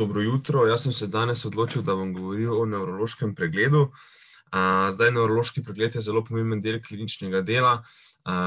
dobro 0.00 0.20
jutro. 0.20 0.64
Jaz 0.66 0.82
sem 0.82 0.92
se 0.92 1.06
danes 1.06 1.44
odločil, 1.44 1.82
da 1.82 1.94
bom 1.94 2.14
govoril 2.16 2.54
o 2.56 2.64
nevrološkem 2.66 3.34
pregledu. 3.36 3.90
Zdaj, 4.90 5.12
nevrološki 5.12 5.62
pregled 5.62 5.94
je 5.94 6.02
zelo 6.02 6.24
pomemben 6.24 6.62
del 6.64 6.80
kliničnega 6.82 7.42
dela, 7.46 7.82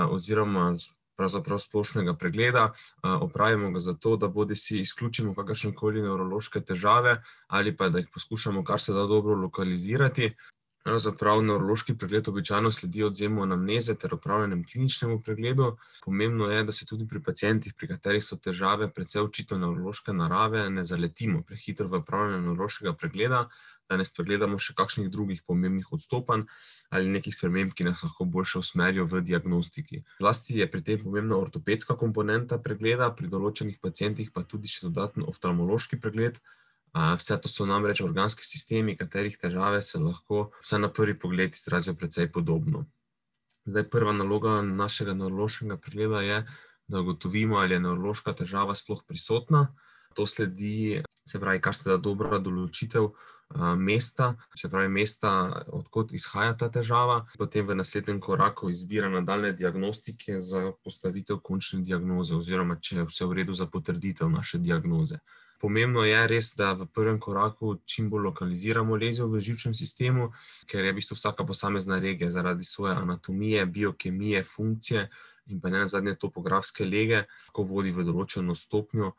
oziroma 0.10 0.72
pravzaprav 1.16 1.62
splošnega 1.62 2.16
pregleda. 2.18 2.72
Opravimo 3.04 3.70
ga 3.72 3.80
zato, 3.80 4.16
da 4.18 4.28
bodi 4.28 4.58
si 4.58 4.82
izključimo 4.82 5.36
kakršne 5.38 5.76
koli 5.78 6.02
nevrološke 6.02 6.64
težave 6.66 7.20
ali 7.48 7.76
pa 7.78 7.90
da 7.90 8.02
jih 8.02 8.10
poskušamo 8.14 8.64
kar 8.64 8.82
se 8.82 8.94
da 8.94 9.06
dobro 9.08 9.36
lokalizirati. 9.46 10.34
Pravzaprav 10.84 11.42
nevrološki 11.48 11.94
pregled 11.96 12.28
običajno 12.28 12.72
sledi 12.72 13.04
odvzemu 13.04 13.44
anamneze 13.44 13.94
ter 13.96 14.14
opravljenemu 14.14 14.64
kliničnemu 14.72 15.20
pregledu. 15.24 15.68
Pomembno 16.06 16.50
je, 16.52 16.64
da 16.64 16.72
se 16.76 16.86
tudi 16.86 17.08
pri 17.08 17.22
pacientih, 17.24 17.74
pri 17.78 17.88
katerih 17.88 18.24
so 18.24 18.36
težave 18.36 18.90
precej 18.92 19.22
očitno 19.24 19.58
nevrološke 19.62 20.14
narave, 20.14 20.66
ne 20.70 20.84
zaletimo 20.86 21.44
prehitro 21.48 21.88
v 21.88 22.02
opravljanje 22.02 22.42
nevrološkega 22.48 22.94
pregleda, 23.00 23.46
da 23.90 23.98
ne 23.98 24.06
spregledamo 24.06 24.60
še 24.60 24.76
kakšnih 24.76 25.08
drugih 25.14 25.40
pomembnih 25.48 25.88
odstopanj 25.96 26.44
ali 26.98 27.14
nekih 27.16 27.36
sprememb, 27.36 27.72
ki 27.72 27.88
nas 27.88 28.04
lahko 28.04 28.28
boljše 28.36 28.60
usmerijo 28.60 29.06
v 29.08 29.22
diagnostiki. 29.30 30.02
Zlasti 30.20 30.60
je 30.60 30.68
pri 30.72 30.84
tem 30.90 31.00
pomembna 31.04 31.40
ortopedska 31.40 31.96
komponenta 32.04 32.60
pregleda, 32.68 33.08
pri 33.16 33.32
določenih 33.32 33.80
pacientih 33.80 34.36
pa 34.36 34.44
tudi 34.44 34.68
še 34.68 34.90
dodaten 34.90 35.24
oftalmološki 35.32 36.02
pregled. 36.04 36.44
Vse 36.94 37.40
to 37.42 37.50
so 37.50 37.66
namreč 37.66 38.02
organski 38.06 38.46
sistemi, 38.46 38.98
katerih 38.98 39.38
težave 39.42 39.82
se 39.82 40.00
lahko 40.00 40.52
vsaj 40.62 40.80
na 40.80 40.90
prvi 40.94 41.16
pogled 41.20 41.56
izrazijo 41.56 41.96
precej 41.98 42.30
podobno. 42.32 42.86
Zdaj, 43.66 43.88
prva 43.90 44.14
naloga 44.14 44.62
našega 44.62 45.14
nevrološkega 45.14 45.78
pregleda 45.78 46.22
je, 46.22 46.44
da 46.88 47.00
ugotovimo, 47.00 47.58
ali 47.58 47.74
je 47.74 47.80
nevrološka 47.80 48.34
težava 48.34 48.76
sploh 48.76 49.02
prisotna. 49.08 49.68
To 50.14 50.28
sledi, 50.28 51.02
se 51.34 51.42
pravi, 51.42 51.62
kar 51.62 51.76
se 51.76 51.90
da 51.90 51.98
dobra 51.98 52.38
določitev 52.38 53.12
mesta, 53.78 54.34
se 54.58 54.70
pravi 54.70 54.90
mesta, 54.90 55.32
od 55.68 55.90
kod 55.94 56.14
izhaja 56.14 56.56
ta 56.58 56.70
težava. 56.74 57.20
Potem 57.38 57.68
v 57.68 57.78
naslednjem 57.78 58.20
koraku 58.22 58.70
izbira 58.74 59.10
nadaljnje 59.14 59.52
diagnostike 59.60 60.40
za 60.40 60.72
postavitev 60.86 61.42
končne 61.46 61.84
diagnoze 61.86 62.36
oziroma 62.36 62.80
če 62.82 63.02
je 63.02 63.08
vse 63.10 63.30
v 63.30 63.42
redu 63.42 63.54
za 63.54 63.68
potrditev 63.70 64.32
naše 64.34 64.58
diagnoze. 64.58 65.20
Pomembno 65.62 66.02
je 66.04 66.18
res, 66.28 66.50
da 66.60 66.74
v 66.76 66.90
prvem 66.92 67.20
koraku 67.24 67.78
čim 67.88 68.10
bolj 68.12 68.26
lokaliziramo 68.32 68.98
lezijo 69.00 69.30
v 69.32 69.40
živčnem 69.40 69.78
sistemu, 69.78 70.32
ker 70.68 70.84
je 70.84 70.92
v 70.92 70.98
bistvu 70.98 71.16
vsaka 71.16 71.46
posamezna 71.48 72.02
regija 72.04 72.34
zaradi 72.36 72.68
svoje 72.68 72.98
anatomije, 73.00 73.64
biokemije, 73.66 74.44
funkcije 74.44 75.08
in 75.54 75.62
pa 75.64 75.70
nenazadnje 75.70 76.18
topografske 76.20 76.84
lege 76.86 77.24
lahko 77.48 77.64
vodi 77.70 77.96
v 77.96 78.04
določeno 78.04 78.56
stopnjo 78.56 79.14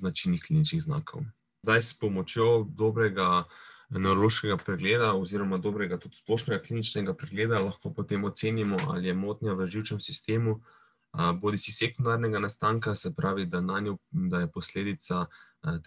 značilnih 0.00 0.40
kliničnih 0.46 0.80
znakov. 0.80 1.28
Zdaj, 1.62 1.82
s 1.82 1.98
pomočjo 1.98 2.66
dobrega 2.74 3.44
nevrološkega 3.90 4.56
pregleda 4.56 5.12
oziroma 5.14 5.58
dobrega 5.62 5.94
tudi 6.02 6.18
splošnega 6.18 6.58
kliničnega 6.62 7.14
pregleda 7.14 7.60
lahko 7.62 7.92
potem 7.94 8.24
ocenimo, 8.24 8.80
ali 8.90 9.06
je 9.08 9.14
motnja 9.14 9.54
v 9.54 9.68
živčnem 9.70 10.00
sistemu 10.00 10.56
bodisi 11.38 11.72
sekundarnega 11.72 12.40
nastanka, 12.42 12.94
se 12.94 13.14
pravi, 13.14 13.46
da 13.46 13.60
nanjo, 13.60 13.98
da 14.10 14.40
je 14.40 14.50
posledica 14.50 15.26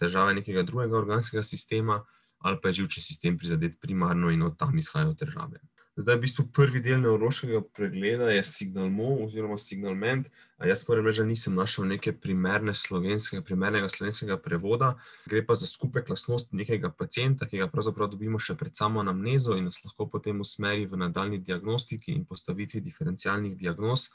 težave 0.00 0.34
nekega 0.40 0.62
drugega 0.62 0.96
organskega 0.96 1.42
sistema, 1.42 2.00
ali 2.38 2.60
pa 2.62 2.68
je 2.68 2.80
živčni 2.80 3.02
sistem 3.02 3.38
prizadet 3.38 3.76
primarno 3.80 4.30
in 4.30 4.42
od 4.48 4.56
tam 4.56 4.78
izhajajo 4.78 5.12
težave. 5.14 5.60
Zdaj, 5.96 6.16
v 6.16 6.20
bistvu 6.20 6.44
prvi 6.52 6.80
del 6.84 6.98
nevrološkega 7.00 7.62
pregleda 7.72 8.26
je 8.28 8.42
signalmo 8.44 9.14
oziroma 9.24 9.56
signalment. 9.56 10.26
Jaz 10.60 10.82
moram 10.88 11.06
reči, 11.08 11.22
da 11.22 11.24
nisem 11.30 11.54
našel 11.56 11.86
neke 11.88 12.12
primerne 12.12 12.74
slovenske, 12.76 13.40
primernega 13.40 13.88
slovenskega 13.88 14.36
prevoda. 14.44 14.90
Gre 15.24 15.40
pa 15.46 15.56
za 15.56 15.64
skupek 15.66 16.12
lastnosti 16.12 16.52
nekega 16.52 16.90
pacienta, 16.92 17.48
ki 17.48 17.64
ga 17.64 17.70
pravzaprav 17.72 18.10
dobimo 18.12 18.36
še 18.36 18.58
pred 18.60 18.76
samo 18.76 19.00
anamnezo 19.00 19.56
in 19.56 19.70
nas 19.70 19.80
lahko 19.86 20.04
potem 20.12 20.44
usmeri 20.44 20.84
v 20.84 21.00
nadaljnji 21.00 21.40
diagnostiki 21.48 22.12
in 22.12 22.28
postavitvi 22.28 22.84
diferencialnih 22.84 23.56
diagnoz. 23.56 24.10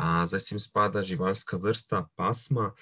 Zdaj 0.00 0.40
sem 0.40 0.62
spada 0.62 1.04
živalska 1.04 1.60
vrsta, 1.60 2.06
pasma, 2.16 2.72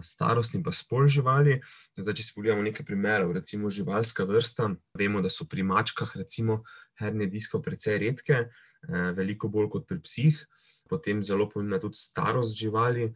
starost 0.00 0.54
in 0.54 0.62
pa 0.62 0.72
spol 0.72 1.08
živali. 1.10 1.58
Zdaj, 1.98 2.14
če 2.14 2.24
si 2.24 2.34
pogledamo 2.36 2.64
nekaj 2.64 2.86
primerov, 2.86 3.32
recimo 3.36 3.70
živalska 3.70 4.24
vrsta, 4.28 4.70
vemo, 4.98 5.20
da 5.20 5.28
so 5.28 5.44
pri 5.50 5.64
mačkah 5.66 6.16
recimo 6.16 6.62
hernije 7.02 7.30
diskov 7.34 7.62
precej 7.66 7.98
redke, 8.06 8.44
veliko 9.18 9.48
bolj 9.48 9.70
kot 9.76 9.88
pri 9.90 10.00
psih. 10.02 10.38
Potem 10.92 11.22
zelo 11.24 11.46
pomembna 11.48 11.78
je 11.78 11.86
tudi 11.86 11.96
starost 11.96 12.52
živali. 12.58 13.06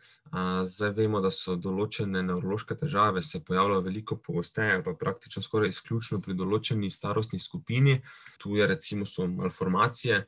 Zdaj 0.64 0.94
vemo, 0.96 1.20
da 1.20 1.28
so 1.34 1.58
določene 1.60 2.22
nevrološke 2.24 2.76
težave 2.80 3.20
se 3.22 3.42
pojavljajo 3.44 3.82
veliko 3.84 4.16
pogosteje 4.16 4.78
pa 4.86 4.94
praktično 4.96 5.42
skoraj 5.44 5.74
izključno 5.74 6.22
pri 6.24 6.32
določeni 6.38 6.88
starostni 6.90 7.40
skupini. 7.42 7.98
Tu 8.40 8.56
je 8.56 8.66
recimo 8.70 9.04
malformacije, 9.34 10.22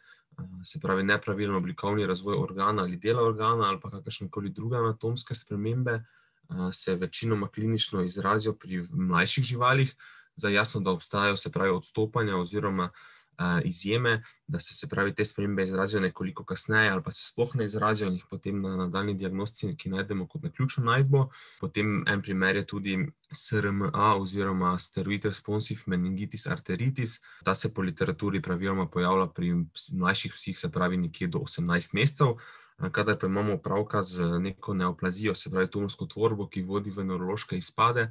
se 0.65 0.81
pravi 0.81 1.07
nepravilen 1.09 1.57
oblikovni 1.57 2.07
razvoj 2.07 2.37
organa 2.37 2.85
ali 2.85 3.01
dela 3.01 3.25
organa 3.25 3.71
ali 3.71 3.81
pa 3.81 3.91
kakršnekoli 3.97 4.53
druge 4.53 4.77
anatomske 4.77 5.35
spremembe, 5.35 6.03
se 6.73 6.95
večinoma 6.95 7.49
klinično 7.49 8.03
izrazijo 8.05 8.53
pri 8.55 8.83
mlajših 8.93 9.45
živalih. 9.45 9.95
Zdaj, 10.37 10.53
jasno, 10.55 10.81
da 10.81 10.91
obstajajo, 10.91 11.37
se 11.37 11.51
pravi, 11.53 11.71
odstopanja 11.71 12.37
oziroma 12.37 12.91
izjeme, 13.65 14.22
da 14.47 14.60
se, 14.60 14.75
se 14.75 14.88
pravi, 14.88 15.15
te 15.15 15.25
spremembe 15.25 15.62
izrazijo 15.62 16.00
nekoliko 16.00 16.44
kasneje 16.44 16.91
ali 16.91 17.03
pa 17.03 17.12
se 17.12 17.32
sploh 17.32 17.54
ne 17.54 17.65
izrazijo 17.65 18.09
in 18.09 18.15
jih 18.15 18.25
potem 18.31 18.60
na 18.62 18.76
nadaljnji 18.76 19.15
diagnostiki 19.15 19.88
najdemo 19.88 20.26
kot 20.26 20.43
naključno 20.43 20.84
najdbo. 20.84 21.28
Potem 21.60 22.04
en 22.09 22.22
primer 22.22 22.56
je 22.56 22.66
tudi 22.66 22.98
SRMA 23.31 24.15
oziroma 24.16 24.78
steroid 24.78 25.25
responsive 25.25 25.81
meningitis 25.87 26.47
arteritis. 26.47 27.21
Ta 27.44 27.54
se 27.54 27.75
po 27.75 27.82
literaturi 27.82 28.43
praviloma 28.43 28.88
pojavlja 28.88 29.27
pri 29.27 29.53
mlajših 29.93 30.32
psih, 30.34 30.59
se 30.59 30.72
pravi 30.72 30.97
nekje 30.97 31.28
do 31.28 31.38
osemnajst 31.38 31.94
mesecev. 31.94 32.34
Kadar 32.93 33.19
pa 33.19 33.27
imamo 33.27 33.54
opravka 33.54 34.03
z 34.03 34.38
neko 34.38 34.75
neoplazijo, 34.75 35.34
se 35.34 35.50
pravi 35.50 35.71
tumorsko 35.71 36.06
tvorbo, 36.06 36.47
ki 36.48 36.62
vodi 36.62 36.91
v 36.94 37.04
nevrološke 37.04 37.56
izpade, 37.59 38.06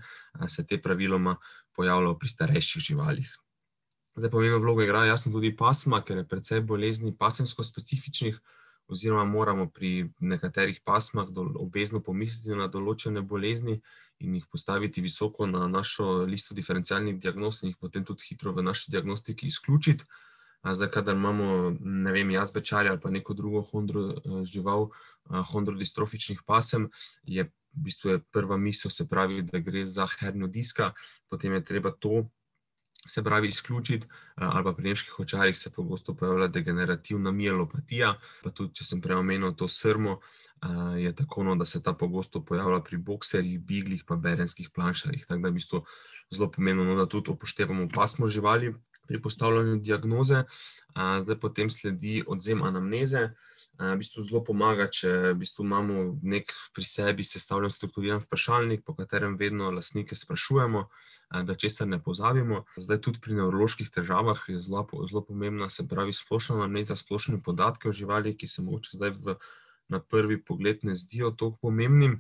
se 0.47 0.65
te 0.67 0.81
praviloma 0.81 1.37
pojavljajo 1.75 2.17
pri 2.19 2.29
starejših 2.29 2.83
živalih. 2.89 3.31
Zdaj, 4.17 4.31
pomembno 4.31 4.59
vlogo 4.59 4.81
igra 4.81 5.03
jasno 5.05 5.31
tudi 5.31 5.51
pasma, 5.55 5.99
ker 6.01 6.17
je 6.17 6.27
precej 6.27 6.61
bolezni 6.65 7.11
pasemsko 7.17 7.63
specifičnih 7.63 8.39
oziroma 8.89 9.25
moramo 9.29 9.67
pri 9.69 10.07
nekaterih 10.19 10.79
pasmah 10.85 11.27
obvezno 11.37 11.99
pomisliti 12.01 12.57
na 12.57 12.65
določene 12.65 13.21
bolezni 13.21 13.75
in 14.25 14.39
jih 14.39 14.47
postaviti 14.49 15.03
visoko 15.05 15.45
na 15.45 15.67
našo 15.69 16.23
listo 16.25 16.57
diferencialnih 16.57 17.19
diagnoz 17.19 17.59
in 17.61 17.69
jih 17.69 17.77
potem 17.77 18.07
tudi 18.07 18.25
hitro 18.31 18.55
v 18.57 18.63
naši 18.65 18.89
diagnostiki 18.95 19.51
izključiti. 19.51 20.07
Zdaj, 20.65 20.89
kadar 20.95 21.13
imamo, 21.15 21.75
ne 21.77 22.11
vem, 22.15 22.31
jazbečarja 22.33 22.95
ali 22.95 22.99
pa 23.03 23.11
neko 23.13 23.35
drugo 23.37 23.61
hondro 23.69 24.07
žival, 24.49 24.89
hondrodistrofičnih 25.51 26.41
pasem, 26.41 26.89
je 27.21 27.45
v 27.77 27.85
bistvu 27.85 28.09
je 28.09 28.23
prva 28.33 28.57
misel, 28.57 28.89
se 28.89 29.05
pravi, 29.05 29.43
da 29.45 29.61
gre 29.61 29.85
za 29.85 30.07
hernijo 30.17 30.49
diska, 30.49 30.89
potem 31.29 31.53
je 31.53 31.63
treba 31.63 31.91
to, 31.93 32.25
se 33.05 33.23
pravi, 33.23 33.47
izključiti. 33.47 34.07
Ali 34.35 34.63
pa 34.63 34.73
pri 34.73 34.89
nemških 34.89 35.19
ovčarjih 35.19 35.57
se 35.57 35.71
pogosto 35.71 36.13
pojavlja 36.13 36.47
degenerativna 36.47 37.31
mielopatija, 37.31 38.13
pa 38.43 38.51
tudi, 38.51 38.73
če 38.77 38.85
sem 38.85 39.01
prej 39.01 39.21
omenil 39.21 39.53
to 39.55 39.67
srmo, 39.67 40.19
je 40.97 41.13
tako, 41.15 41.43
no, 41.43 41.55
da 41.55 41.65
se 41.65 41.81
ta 41.83 41.93
pogosto 41.93 42.41
pojavlja 42.45 42.81
pri 42.83 42.97
bokserjih, 42.97 43.59
biglih 43.59 44.03
pa 44.07 44.15
berenskih 44.15 44.69
planšarjih, 44.69 45.25
tako 45.25 45.41
da 45.41 45.47
je 45.47 45.55
v 45.55 45.59
bistvu 45.59 45.83
zelo 46.33 46.51
pomembno, 46.51 46.85
no, 46.85 46.97
da 46.99 47.07
tudi 47.09 47.31
upoštevamo 47.31 47.89
pasmo 47.93 48.27
živali 48.27 48.75
pri 49.07 49.21
postavljanju 49.21 49.79
diagnoze. 49.79 50.43
Zdaj 50.95 51.39
potem 51.39 51.69
sledi 51.69 52.23
odvzem 52.27 52.63
anamneze. 52.63 53.29
V 53.79 53.97
bistvu 54.01 54.23
zelo 54.25 54.41
pomaga, 54.43 54.87
če 54.89 55.11
v 55.31 55.37
bistvu 55.43 55.65
imamo 55.65 56.05
neki 56.21 56.53
pri 56.73 56.85
sebi 56.85 57.25
sestavljen 57.27 57.69
strukturiran 57.73 58.23
vprašalnik, 58.23 58.81
po 58.85 58.95
katerem 58.97 59.37
vedno 59.37 59.69
lastnike 59.71 60.15
sprašujemo, 60.17 60.87
da 61.45 61.55
česar 61.55 61.87
ne 61.87 62.01
pozabimo. 62.03 62.63
Zdaj, 62.77 63.01
tudi 63.05 63.21
pri 63.21 63.37
nevroloških 63.37 63.91
težavah 63.93 64.41
je 64.49 64.57
zelo 64.59 64.87
zelo 65.09 65.21
pomembna, 65.25 65.69
se 65.69 65.87
pravi, 65.87 66.13
splošna 66.13 66.57
anamneza, 66.61 66.95
splošni 66.95 67.41
podatki 67.43 67.89
o 67.89 67.95
živalih, 67.95 68.37
ki 68.37 68.47
se 68.47 68.65
mogoče 68.65 68.97
zdaj 68.97 69.15
v 69.17 69.37
na 69.87 69.99
prvi 69.99 70.41
pogled 70.43 70.83
ne 70.83 70.95
zdijo 70.95 71.31
toliko 71.31 71.57
pomembni. 71.61 72.17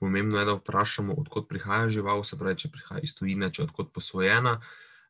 Pomembno 0.00 0.38
je, 0.38 0.44
da 0.44 0.54
vprašamo, 0.56 1.14
od 1.14 1.28
kod 1.28 1.48
prihaja 1.48 1.88
žival, 1.88 2.24
se 2.24 2.38
pravi, 2.38 2.56
če 2.56 2.70
prihaja 2.72 3.02
iz 3.04 3.12
tujine, 3.14 3.50
če 3.52 3.62
je 3.62 3.66
od 3.66 3.74
kod 3.76 3.90
posvojena. 3.92 4.60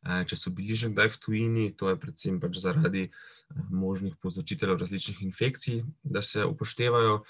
Če 0.00 0.36
so 0.36 0.50
bili 0.50 0.74
že 0.74 0.88
kdaj 0.88 1.08
v 1.12 1.20
tujini, 1.20 1.64
to 1.76 1.90
je 1.92 2.00
predvsem 2.00 2.40
pač 2.40 2.56
zaradi 2.56 3.10
možnih 3.68 4.16
povzročiteljev 4.16 4.78
različnih 4.80 5.22
infekcij, 5.22 5.82
da 6.02 6.22
se 6.22 6.44
upoštevajo. 6.44 7.22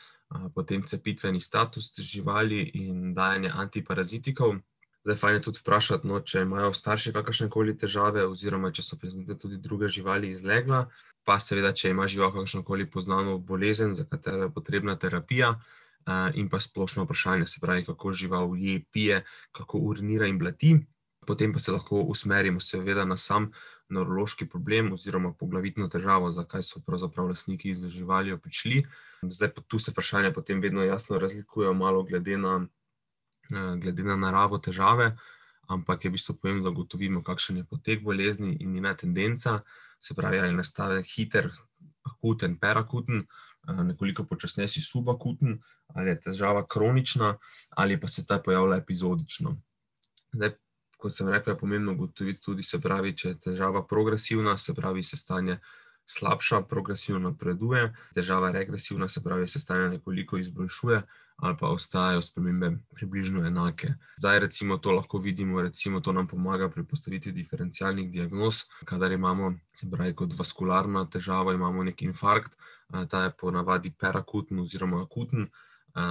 Potem 0.55 0.83
cepitveni 0.83 1.41
status 1.41 1.91
živali 1.99 2.63
in 2.79 3.15
dajanje 3.15 3.51
antiparazitikov. 3.51 4.61
Zdaj, 5.03 5.17
fajn 5.17 5.35
je 5.35 5.43
tudi 5.43 5.59
vprašati, 5.59 6.07
no, 6.07 6.21
če 6.21 6.45
imajo 6.45 6.75
starši 6.77 7.13
kakršnekoli 7.17 7.75
težave 7.81 8.23
oziroma 8.29 8.71
če 8.71 8.85
so 8.85 8.99
prisotne 9.01 9.35
tudi 9.35 9.57
druge 9.59 9.89
živali 9.89 10.29
iz 10.31 10.45
legla. 10.45 10.85
Pa 11.25 11.39
seveda, 11.41 11.73
če 11.73 11.91
ima 11.91 12.07
žival 12.07 12.31
kakršnokoli 12.37 12.87
poznano 12.93 13.39
bolezen, 13.39 13.97
za 13.97 14.05
katero 14.05 14.47
je 14.47 14.55
potrebna 14.55 14.95
terapija. 15.01 15.55
In 16.37 16.49
pa 16.53 16.61
splošno 16.61 17.05
vprašanje, 17.09 17.49
se 17.49 17.61
pravi, 17.61 17.85
kako 17.89 18.13
žival 18.13 18.55
je, 18.57 18.79
pije, 18.93 19.25
kako 19.57 19.83
urinira 19.89 20.29
in 20.31 20.39
blati. 20.39 20.77
Potem 21.31 21.53
pa 21.55 21.63
se 21.63 21.71
lahko 21.71 22.03
usmerimo, 22.11 22.61
seveda, 22.61 23.05
na 23.07 23.17
sam 23.17 23.53
nevrološki 23.91 24.49
problem 24.51 24.93
oziroma 24.97 25.31
poglavitno 25.39 25.87
težavo, 25.91 26.31
zakaj 26.35 26.65
so 26.67 26.83
pravzaprav 26.87 27.29
lastniki 27.31 27.75
z 27.75 27.91
živalijo 27.91 28.39
prišli. 28.39 28.83
Zdaj 29.23 29.53
tu 29.69 29.79
se 29.79 29.95
vprašanja 29.95 30.33
potem 30.35 30.61
vedno 30.61 30.83
jasno 30.83 31.19
razlikujejo, 31.23 31.75
malo 31.75 32.03
glede 32.03 32.39
na, 32.39 32.55
glede 33.51 34.07
na 34.07 34.17
naravo 34.17 34.59
težave, 34.59 35.13
ampak 35.71 36.05
je 36.05 36.11
v 36.11 36.17
bistvu 36.17 36.35
pomembno, 36.41 36.67
da 36.67 36.73
ugotovimo, 36.75 37.23
kakšen 37.23 37.61
je 37.61 37.69
potek 37.71 38.03
bolezni 38.03 38.57
in 38.61 38.73
njena 38.75 38.95
tendenca, 38.99 39.61
se 40.03 40.17
pravi, 40.19 40.41
ali 40.41 40.57
nastane 40.57 41.03
hiter, 41.07 41.47
akuten, 42.11 42.57
perakuten, 42.59 43.23
nekoliko 43.87 44.25
počasnejši 44.27 44.83
subakuten, 44.83 45.61
ali 45.95 46.11
je 46.11 46.21
težava 46.27 46.65
kronična, 46.67 47.37
ali 47.79 48.01
pa 48.01 48.09
se 48.09 48.27
ta 48.27 48.41
pojavlja 48.43 48.81
epizodično. 48.83 49.55
Zdaj, 50.33 50.57
kot 51.01 51.17
sem 51.17 51.29
rekel, 51.29 51.55
je 51.55 51.59
pomembno 51.59 51.93
ugotoviti 51.93 52.43
tudi, 52.45 52.63
se 52.63 52.81
pravi, 52.81 53.15
če 53.17 53.29
je 53.29 53.39
težava 53.47 53.85
progresivna, 53.87 54.57
se 54.59 54.75
pravi, 54.75 55.03
se 55.03 55.17
stanje 55.17 55.59
slabša, 56.11 56.63
progresivno 56.69 57.31
napreduje, 57.31 57.91
težava 58.15 58.51
regresivna, 58.51 59.09
se 59.09 59.23
pravi, 59.23 59.49
se 59.49 59.61
stanje 59.61 59.89
nekoliko 59.89 60.39
izboljšuje, 60.39 61.03
ali 61.37 61.57
pa 61.61 61.69
ostajajo 61.69 62.23
spremembe 62.23 62.71
približno 62.95 63.47
enake. 63.47 63.95
Zdaj 64.19 64.39
recimo 64.39 64.77
to 64.79 64.93
lahko 64.93 65.19
vidimo, 65.19 65.63
recimo 65.63 66.01
to 66.01 66.13
nam 66.13 66.27
pomaga 66.27 66.69
pri 66.69 66.85
postavitvi 66.85 67.33
diferencialnih 67.33 68.11
diagnoz, 68.11 68.65
kadar 68.85 69.13
imamo, 69.13 69.55
se 69.73 69.89
pravi, 69.91 70.15
kot 70.15 70.37
vaskularna 70.39 71.07
težava, 71.11 71.55
imamo 71.55 71.85
neki 71.85 72.11
infarkt, 72.11 72.53
ta 73.09 73.25
je 73.25 73.33
ponavadi 73.41 73.93
perakuten 73.99 74.59
oziroma 74.59 75.03
akuten, 75.03 75.49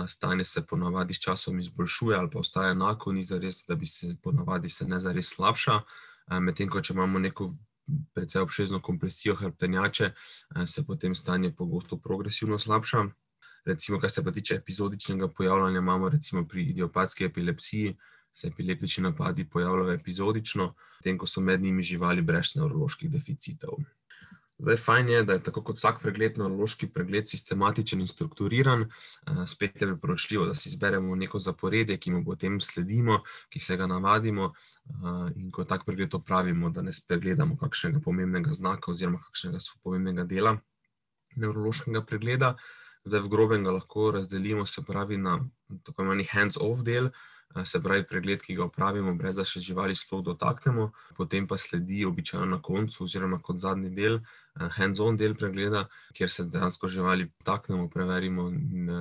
stanje 0.07 0.45
se 0.45 0.65
ponavadi 0.65 1.13
s 1.13 1.19
časom 1.19 1.59
izboljšuje 1.59 2.17
ali 2.17 2.29
pa 2.29 2.39
ostaja 2.39 2.71
enako, 2.71 3.11
ni 3.11 3.23
zares, 3.23 3.65
da 3.67 3.75
bi 3.75 3.85
se 3.85 4.15
ponavadi 4.23 4.69
se 4.69 4.87
ne 4.87 4.99
zares 4.99 5.33
slabša, 5.35 5.79
medtem 6.41 6.69
ko 6.69 6.81
če 6.81 6.93
imamo 6.93 7.19
neko 7.19 7.51
precej 8.13 8.41
obširno 8.41 8.79
kompresijo 8.81 9.35
hrbtenjače, 9.35 10.11
se 10.65 10.85
potem 10.85 11.15
stanje 11.15 11.51
pogosto 11.55 11.97
progresivno 11.97 12.59
slabša. 12.59 13.05
Recimo 13.65 13.99
kar 13.99 14.11
se 14.11 14.23
pa 14.23 14.31
tiče 14.31 14.55
epizodičnega 14.55 15.27
pojavljanja, 15.27 15.77
imamo 15.77 16.09
recimo 16.09 16.47
pri 16.47 16.63
idiopatski 16.63 17.25
epilepsiji, 17.25 17.97
se 18.33 18.47
epileptični 18.47 19.03
napadi 19.03 19.49
pojavljajo 19.49 19.93
epizodično, 19.93 20.73
medtem 20.99 21.17
ko 21.17 21.27
so 21.27 21.41
med 21.41 21.61
njimi 21.61 21.83
živali 21.83 22.21
brez 22.21 22.55
nevroloških 22.55 23.09
deficitov. 23.11 23.79
Zdaj, 24.59 24.75
fajn 24.75 25.09
je, 25.09 25.19
da 25.23 25.33
je 25.33 25.43
tako 25.43 25.61
kot 25.63 25.77
vsak 25.79 26.01
pregled 26.01 26.37
nevrološki 26.37 26.89
pregled 26.91 27.29
sistematičen 27.29 28.01
in 28.03 28.07
strukturiran, 28.11 28.89
spet 29.47 29.81
je 29.81 29.87
priporočljivo, 29.87 30.45
da 30.49 30.55
si 30.55 30.69
izberemo 30.69 31.15
neko 31.15 31.39
zaporedje, 31.39 31.97
ki 31.97 32.11
mu 32.11 32.25
potem 32.25 32.59
sledimo, 32.59 33.21
ki 33.49 33.59
se 33.63 33.77
ga 33.79 33.87
navadimo, 33.87 34.51
in 35.35 35.47
ko 35.51 35.63
tak 35.63 35.85
pregled 35.87 36.15
opravimo, 36.15 36.69
da 36.69 36.83
ne 36.83 36.93
spregledamo 36.93 37.55
kakšnega 37.57 38.03
pomembnega 38.03 38.53
znaka 38.53 38.91
oziroma 38.91 39.21
kakšnega 39.29 39.63
pomembnega 39.83 40.27
dela 40.27 40.57
nevrološkega 41.35 42.03
pregleda. 42.05 42.55
Zdaj, 43.07 43.21
v 43.25 43.29
grobem 43.31 43.63
ga 43.63 43.71
lahko 43.71 44.11
razdelimo, 44.11 44.65
se 44.65 44.81
pravi, 44.87 45.17
na 45.17 45.39
tako 45.83 46.01
imenovani 46.01 46.25
hands 46.31 46.57
off 46.61 46.81
del, 46.83 47.09
se 47.65 47.79
pravi 47.81 48.03
pregled, 48.05 48.43
ki 48.45 48.53
ga 48.55 48.65
opravimo, 48.67 49.15
brez 49.17 49.39
da 49.39 49.45
se 49.45 49.59
živali 49.59 49.95
sploh 49.95 50.21
dotaknemo, 50.25 50.91
potem 51.17 51.47
pa 51.47 51.57
sledi 51.57 52.03
običajno 52.05 52.45
na 52.45 52.59
koncu 52.61 53.03
oziroma 53.03 53.39
kot 53.41 53.57
zadnji 53.57 53.89
del 53.89 54.19
hands 54.75 54.99
on 54.99 55.17
del 55.17 55.33
pregleda, 55.35 55.87
kjer 56.13 56.29
se 56.29 56.45
dejansko 56.53 56.87
živali 56.87 57.25
dotaknemo, 57.25 57.87
preverimo 57.89 58.51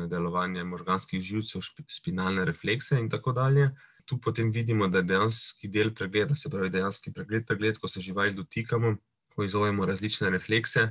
delovanje 0.08 0.64
možganskih 0.64 1.20
živcev, 1.22 1.60
spinalne 1.88 2.44
reflekse 2.48 2.96
in 3.00 3.10
tako 3.10 3.32
dalje. 3.32 3.68
Tu 4.08 4.16
potem 4.20 4.50
vidimo, 4.50 4.88
da 4.88 5.02
dejanski 5.02 5.68
del 5.68 5.92
pregleda, 5.94 6.34
se 6.34 6.48
pravi 6.48 6.70
dejanski 6.70 7.12
pregled, 7.12 7.44
pregled, 7.46 7.76
ko 7.78 7.88
se 7.88 8.00
živali 8.00 8.32
dotikamo, 8.32 8.96
ko 9.34 9.44
izzovemo 9.44 9.84
različne 9.86 10.30
reflekse, 10.30 10.88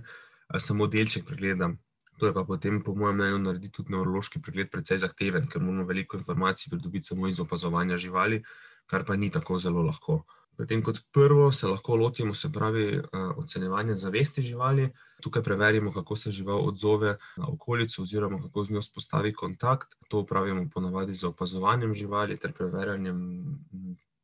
samo 0.59 0.85
delček 0.87 1.25
pregleda. 1.25 1.71
To 2.17 2.25
je 2.25 2.33
pa 2.33 2.43
potem 2.43 2.81
po 2.83 2.95
mojem 2.95 3.15
mnenju 3.17 3.39
naredi 3.39 3.69
tudi 3.71 3.93
nevrološki 3.93 4.41
pregled 4.41 4.71
precej 4.73 4.97
zahteven, 5.03 5.47
ker 5.47 5.61
moramo 5.61 5.85
veliko 5.85 6.17
informacij 6.17 6.71
pridobiti 6.71 7.11
samo 7.11 7.27
iz 7.27 7.39
opazovanja 7.39 7.97
živali, 7.97 8.43
kar 8.85 9.05
pa 9.05 9.15
ni 9.15 9.29
tako 9.31 9.59
zelo 9.59 9.83
lahko. 9.85 10.23
Potem 10.57 10.81
kot 10.81 10.97
prvo 11.13 11.51
se 11.51 11.67
lahko 11.69 11.95
lotimo, 11.95 12.33
se 12.33 12.49
pravi, 12.51 13.01
ocenjevanja 13.37 13.95
zavesti 13.95 14.41
živali. 14.41 14.89
Tukaj 15.21 15.43
preverimo, 15.43 15.91
kako 15.93 16.15
se 16.15 16.31
žival 16.31 16.65
odzove 16.67 17.17
na 17.37 17.47
okolico 17.47 18.01
oziroma 18.01 18.41
kako 18.41 18.63
z 18.63 18.73
njo 18.73 18.81
vzpostavi 18.81 19.33
kontakt. 19.33 19.93
To 20.09 20.19
opravimo 20.19 20.65
ponavadi 20.73 21.13
z 21.13 21.29
opazovanjem 21.29 21.93
živali 21.93 22.37
ter 22.37 22.53
preverjanjem 22.57 23.21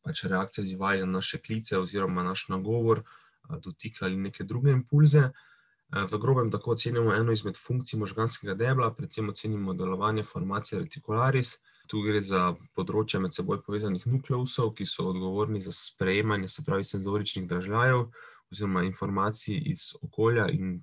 pač 0.01 0.24
reakcije 0.24 0.66
živali 0.68 1.00
na 1.00 1.06
naše 1.06 1.38
klice 1.38 1.78
oziroma 1.78 2.24
naš 2.24 2.48
nagovor, 2.50 3.04
dotik 3.60 4.01
ali 4.01 4.18
neke 4.18 4.44
druge 4.44 4.72
impulze. 4.72 5.30
V 5.94 6.18
grobem 6.18 6.51
tako 6.51 6.72
ocenimo 6.72 7.13
eno 7.13 7.31
izmed 7.31 7.57
funkcij 7.57 8.00
možganskega 8.00 8.54
debla, 8.57 8.94
predvsem 8.94 9.30
ocenimo 9.30 9.74
delovanje 9.74 10.24
formacije 10.24 10.81
retikularis. 10.81 11.57
Tu 11.88 12.01
gre 12.01 12.22
za 12.22 12.54
področja 12.75 13.19
med 13.19 13.36
seboj 13.36 13.60
povezanih 13.66 14.07
nukleusov, 14.07 14.72
ki 14.78 14.88
so 14.90 15.10
odgovorni 15.12 15.62
za 15.62 15.72
sprejemanje, 15.75 16.48
se 16.48 16.63
pravi 16.66 16.88
senzoričnih 16.88 17.45
dražljajev 17.50 18.07
oziroma 18.51 18.84
informacij 18.88 19.60
iz 19.74 19.92
okolja 20.01 20.48
in 20.50 20.80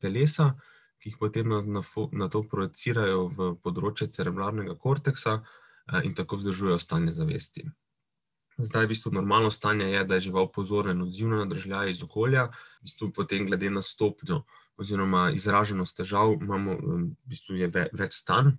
telesa, 0.00 0.54
ki 0.98 1.10
jih 1.10 1.18
potem 1.20 1.52
nato 2.12 2.42
projicirajo 2.48 3.28
v 3.36 3.52
področje 3.60 4.08
cerebralnega 4.16 4.78
korteksa, 4.80 5.42
in 6.02 6.14
tako 6.14 6.36
vzdržujejo 6.36 6.78
stanje 6.78 7.12
zavesti. 7.12 7.64
Zdaj, 8.58 8.84
v 8.84 8.88
bistvu 8.88 9.10
normalno 9.12 9.50
stanje 9.50 9.86
je, 9.90 10.04
da 10.04 10.14
je 10.14 10.28
žival 10.28 10.46
pozorna 10.52 10.92
in 10.92 11.02
odzivna 11.02 11.36
na 11.42 11.46
dražljaje 11.50 11.90
iz 11.90 12.02
okolja, 12.02 12.44
v 12.80 12.86
bistvu 12.86 13.10
potem 13.10 13.46
glede 13.46 13.70
na 13.70 13.82
stopnjo 13.82 14.44
oziroma 14.76 15.30
izraženost 15.34 15.96
težav 15.96 16.32
imamo, 16.32 16.78
v 16.78 17.00
bistvu 17.24 17.56
je 17.56 17.70
več 17.92 18.14
stanj. 18.14 18.54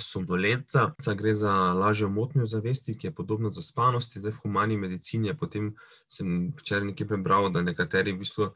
somnolenca, 0.00 0.92
gre 1.16 1.32
za 1.34 1.52
lažjo 1.72 2.10
motnjo 2.12 2.44
zavesti, 2.44 2.92
ki 2.92 3.06
je 3.06 3.14
podobna 3.14 3.50
zaspanosti, 3.50 4.20
zdaj 4.20 4.34
v 4.36 4.40
humani 4.42 4.76
medicini 4.76 5.28
je 5.28 5.34
potem, 5.34 5.70
sem 6.08 6.52
včeraj 6.58 6.90
nekje 6.90 7.06
prebral, 7.08 7.48
da 7.48 7.62
nekateri 7.62 8.12
v 8.12 8.18
bistvu, 8.20 8.50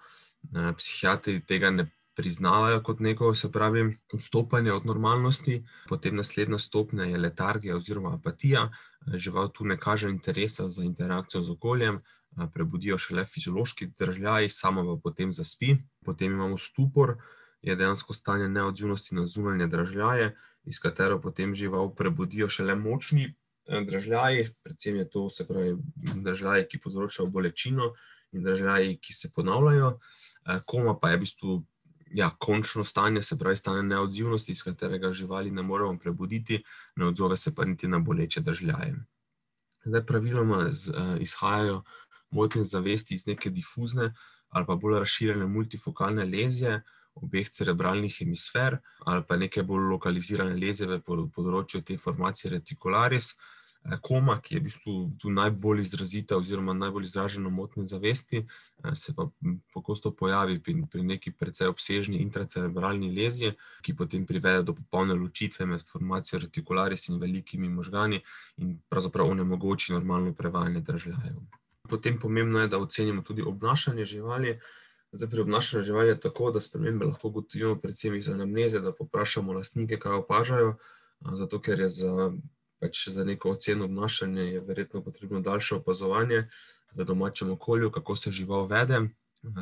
psihiatri 0.77 1.41
tega 1.41 1.71
ne 1.71 1.89
priznavajo 2.15 2.83
kot 2.85 3.01
neko, 3.01 3.35
se 3.35 3.49
pravi, 3.53 3.99
odstopanje 4.13 4.73
od 4.73 4.87
normalnosti. 4.87 5.63
Potem 5.89 6.17
naslednja 6.17 6.59
stopnja 6.59 7.05
je 7.05 7.19
letargija 7.19 7.77
oziroma 7.77 8.15
apatija, 8.15 8.69
žival 9.15 9.49
tu 9.49 9.65
ne 9.65 9.77
kaže 9.77 10.11
interesa 10.11 10.69
za 10.69 10.85
interakcijo 10.85 11.43
z 11.43 11.51
okoljem, 11.51 12.01
prebudijo 12.55 12.99
šele 12.99 13.25
fiziološki 13.25 13.91
dražljaji, 13.99 14.49
sama 14.49 14.85
pa 14.85 15.01
potem 15.03 15.33
zaspi. 15.33 15.77
Potem 16.05 16.33
imamo 16.33 16.57
stupor, 16.57 17.17
je 17.63 17.77
dejansko 17.77 18.15
stanje 18.15 18.49
neodzivnosti 18.49 19.15
na 19.15 19.27
zunanje 19.27 19.67
dražljaje, 19.67 20.33
iz 20.65 20.81
katere 20.81 21.21
potem 21.21 21.55
žival 21.55 21.95
prebudijo 21.95 22.49
šele 22.49 22.75
močni, 22.75 23.35
dražljaji, 23.67 24.49
predvsem 24.65 24.97
je 24.97 25.11
to, 25.11 25.29
se 25.29 25.47
pravi, 25.47 25.77
dražljaji, 26.15 26.67
ki 26.69 26.81
povzročajo 26.83 27.29
bolečino, 27.31 27.93
in 28.33 28.43
dražljaji, 28.43 28.97
ki 28.99 29.15
se 29.15 29.31
ponavljajo. 29.35 29.99
koma 30.67 30.99
pa 30.99 31.11
je 31.11 31.17
v 31.17 31.21
bistvu, 31.21 31.65
ja, 32.15 32.31
končno 32.39 32.85
stanje, 32.85 33.23
se 33.23 33.39
pravi 33.39 33.57
stanje 33.57 33.83
neodzivnosti, 33.83 34.53
iz 34.53 34.63
katerega 34.63 35.13
živali 35.13 35.51
ne 35.51 35.63
moremo 35.63 35.99
prebuditi, 35.99 36.63
ne 36.97 37.07
odzove 37.07 37.37
se 37.37 37.55
pa 37.55 37.65
niti 37.65 37.89
na 37.89 37.99
boleče 37.99 38.41
dražljaje. 38.41 38.97
Zdaj, 39.85 40.07
praviloma 40.07 40.71
izhajajo 41.21 41.83
motnje 42.31 42.65
zavesti 42.65 43.15
iz 43.15 43.27
neke 43.27 43.51
difuzne 43.51 44.15
ali 44.49 44.67
pa 44.67 44.75
bolj 44.77 44.99
razširjene 44.99 45.47
multifokalne 45.47 46.25
lezije 46.25 46.83
obeh 47.15 47.49
cerebralnih 47.51 48.15
hemisfer 48.19 48.79
ali 49.07 49.25
pa 49.29 49.37
neke 49.37 49.63
bolj 49.63 49.89
lokalizirane 49.91 50.57
lezije 50.57 50.89
v 50.89 51.01
področju 51.35 51.83
te 51.83 51.97
formacije 51.99 52.51
retikularis. 52.53 53.33
Koma, 54.03 54.41
ki 54.41 54.55
je 54.55 54.61
v 54.61 54.65
bistvu 54.65 54.93
tu 55.19 55.31
najbolj 55.31 55.81
izrazita 55.81 56.37
oziroma 56.37 56.73
najbolj 56.73 57.05
izražena 57.05 57.51
motnja 57.51 57.85
zavesti, 57.85 58.47
se 58.95 59.15
pa 59.17 59.27
pogosto 59.75 60.13
pojavi 60.15 60.61
pri 60.63 61.03
neki 61.03 61.33
precej 61.33 61.69
obsežni 61.69 62.21
intracerebralni 62.23 63.11
leziji, 63.11 63.53
ki 63.83 63.97
potem 63.97 64.27
privede 64.27 64.63
do 64.63 64.75
popolne 64.75 65.15
ločitve 65.15 65.67
med 65.67 65.83
formacijo 65.89 66.39
retikularis 66.45 67.09
in 67.09 67.19
velikimi 67.19 67.69
možgani 67.69 68.23
in 68.57 68.79
pravzaprav 68.89 69.31
onemogoči 69.31 69.93
normalno 69.93 70.35
prevajanje 70.35 70.81
dražljajev. 70.81 71.43
Potem 71.89 72.19
pomembno 72.19 72.61
je, 72.61 72.69
da 72.69 72.79
ocenimo 72.79 73.23
tudi 73.23 73.43
obnašanje 73.43 74.05
živali. 74.05 74.61
Zdaj, 75.13 75.31
pri 75.31 75.41
obnašanju 75.41 75.83
živali 75.85 76.09
je 76.09 76.21
tako, 76.21 76.51
da 76.51 76.61
spremembe 76.61 77.05
lahko 77.05 77.29
ugotovimo 77.29 77.77
predvsem 77.77 78.15
iz 78.15 78.29
anamneze, 78.31 78.81
da 78.81 78.95
povprašamo 78.95 79.53
lastnike, 79.53 79.99
kaj 79.99 80.23
opažajo, 80.23 80.77
zato 81.21 81.61
ker 81.61 81.81
je 81.81 81.89
za 81.89 82.33
pač 82.83 83.09
za 83.15 83.25
neko 83.25 83.55
oceno 83.55 83.87
obnašanja 83.87 84.43
je 84.43 84.61
verjetno 84.61 85.03
potrebno 85.07 85.41
daljše 85.41 85.77
opazovanje 85.79 86.49
v 86.97 87.05
domačem 87.05 87.51
okolju, 87.51 87.91
kako 87.91 88.17
se 88.17 88.31
žival 88.31 88.67
vede. 88.67 89.01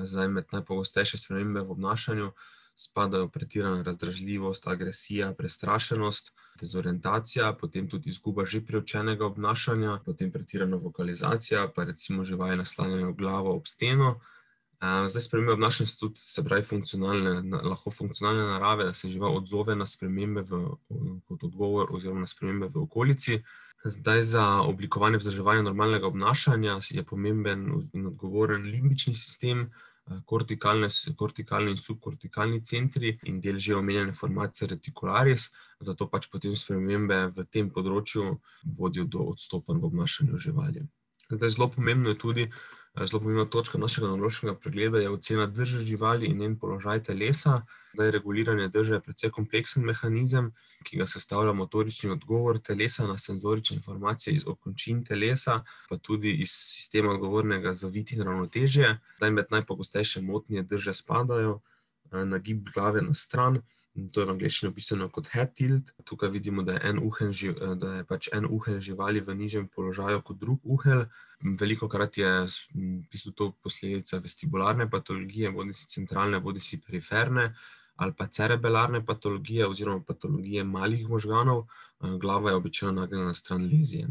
zdaj 0.05 0.29
med 0.29 0.45
najpogostejše 0.53 1.19
spremembe 1.19 1.61
v 1.61 1.71
obnašanju 1.71 2.33
spadajo 2.77 3.29
pretirana 3.29 3.83
razdražljivost, 3.83 4.67
agresija, 4.67 5.33
prestrašenost, 5.35 6.33
dezorientacija, 6.61 7.53
potem 7.61 7.89
tudi 7.89 8.09
izguba 8.11 8.45
že 8.45 8.65
preučenega 8.65 9.27
obnašanja, 9.27 9.99
potem 10.05 10.33
pretirana 10.33 10.77
vokalizacija, 10.77 11.69
pa 11.75 11.85
recimo 11.85 12.25
živali 12.25 12.57
naslanjajo 12.57 13.13
glavo 13.13 13.57
ob 13.57 13.67
steno. 13.67 14.21
Zdaj, 14.81 15.23
spremembe 15.23 15.53
obnašanja 15.53 15.87
so 15.87 15.99
tudi, 16.01 16.21
se 16.25 16.45
pravi, 16.45 16.63
funkcionalne, 16.65 17.59
lahko 17.69 17.91
funkcionalne 17.93 18.47
narave, 18.49 18.87
da 18.89 18.93
se 18.93 19.11
žival 19.11 19.37
odzove 19.37 19.77
na 19.77 19.87
spremembe 19.87 20.43
v, 20.49 20.61
kot 21.29 21.45
odgovor 21.45 21.93
oziroma 21.93 22.25
na 22.25 22.31
spremembe 22.31 22.71
v 22.73 22.81
okolici. 22.87 23.43
Zdaj, 23.85 24.23
za 24.23 24.47
oblikovanje 24.65 25.21
vzdrževanja 25.21 25.63
normalnega 25.63 26.07
obnašanja 26.07 26.79
je 26.91 27.05
pomemben 27.05 27.69
in 27.93 28.07
odgovoren 28.07 28.63
limbični 28.63 29.15
sistem, 29.15 29.69
kortikalni 30.25 30.89
in 31.71 31.77
subkortikalni 31.77 32.65
centri 32.65 33.19
in 33.23 33.41
del 33.41 33.59
že 33.59 33.77
omenjene 33.77 34.13
formacije 34.13 34.69
reticularis, 34.69 35.51
zato 35.81 36.09
pač 36.09 36.31
potem 36.33 36.57
spremembe 36.57 37.27
v 37.37 37.45
tem 37.53 37.71
področju 37.71 38.41
vodijo 38.79 39.05
do 39.05 39.29
odstopanj 39.35 39.79
v 39.79 39.93
obnašanju 39.93 40.39
živali. 40.39 40.89
Zdaj, 41.31 41.49
zelo 41.49 41.69
pomembno 41.71 42.11
je 42.11 42.19
tudi, 42.19 42.51
zelo 42.97 43.21
pomembna 43.21 43.45
točka 43.45 43.79
našega 43.79 44.07
nevrološkega 44.07 44.55
pregleda 44.55 44.99
je 44.99 45.11
ocena 45.11 45.47
drže 45.47 45.79
živali 45.79 46.27
in 46.27 46.39
njen 46.39 46.59
položaj 46.59 47.03
telesa. 47.03 47.63
Zdaj, 47.95 48.11
reguliranje 48.11 48.69
drže 48.69 48.95
je 48.95 49.01
precej 49.01 49.31
kompleksen 49.31 49.85
mehanizem, 49.85 50.53
ki 50.85 50.99
ga 50.99 51.07
sestavlja 51.07 51.53
motorični 51.53 52.11
odgovor 52.11 52.59
telesa 52.59 53.07
na 53.07 53.19
senzorične 53.19 53.77
informacije 53.77 54.35
iz 54.35 54.45
okončin 54.47 55.05
telesa, 55.05 55.61
pa 55.89 55.99
tudi 55.99 56.33
iz 56.33 56.51
sistema 56.51 57.11
odgovornega 57.11 57.75
za 57.75 57.89
vid 57.89 58.13
in 58.13 58.23
ravnotežje. 58.23 58.99
Zdaj, 59.17 59.31
med 59.31 59.47
najpogostejše 59.51 60.23
motnje 60.23 60.63
drže 60.63 60.95
spadajo 60.95 61.61
nagib 62.11 62.69
glave 62.75 63.03
na 63.03 63.15
stran, 63.15 63.63
to 64.13 64.23
je 64.23 64.27
v 64.27 64.35
angleščini 64.35 64.71
opisano 64.71 65.09
kot 65.11 65.29
head 65.33 65.53
tilt. 65.59 65.91
Tukaj 66.07 66.31
vidimo, 66.31 66.63
da 66.63 66.77
je 66.77 66.83
en 66.91 67.01
uhelj 67.03 67.57
da 67.81 67.95
je 67.99 68.05
pač 68.07 68.29
en 68.37 68.47
uhelj 68.47 68.79
živali 68.91 69.21
v 69.27 69.35
nižjem 69.35 69.67
položaju 69.75 70.23
kot 70.23 70.39
drug 70.39 70.61
uhelj. 70.65 71.05
Velikokrat 71.61 72.19
je 72.21 72.31
v 72.47 73.03
bistvu 73.11 73.35
to 73.35 73.51
posledica 73.63 74.21
vestibularne 74.23 74.87
patologije, 74.91 75.51
bodisi 75.51 75.89
centralne 75.89 76.41
bodisi 76.41 76.81
periferne, 76.81 77.51
ali 77.97 78.15
pa 78.17 78.27
cerebelarne 78.27 79.05
patologije 79.07 79.67
oziroma 79.67 80.05
patologije 80.07 80.65
malih 80.65 81.09
možganov, 81.09 81.67
glava 82.21 82.51
je 82.51 82.57
običajno 82.57 83.01
nagnjena 83.01 83.35
stran 83.35 83.67
lezije. 83.67 84.09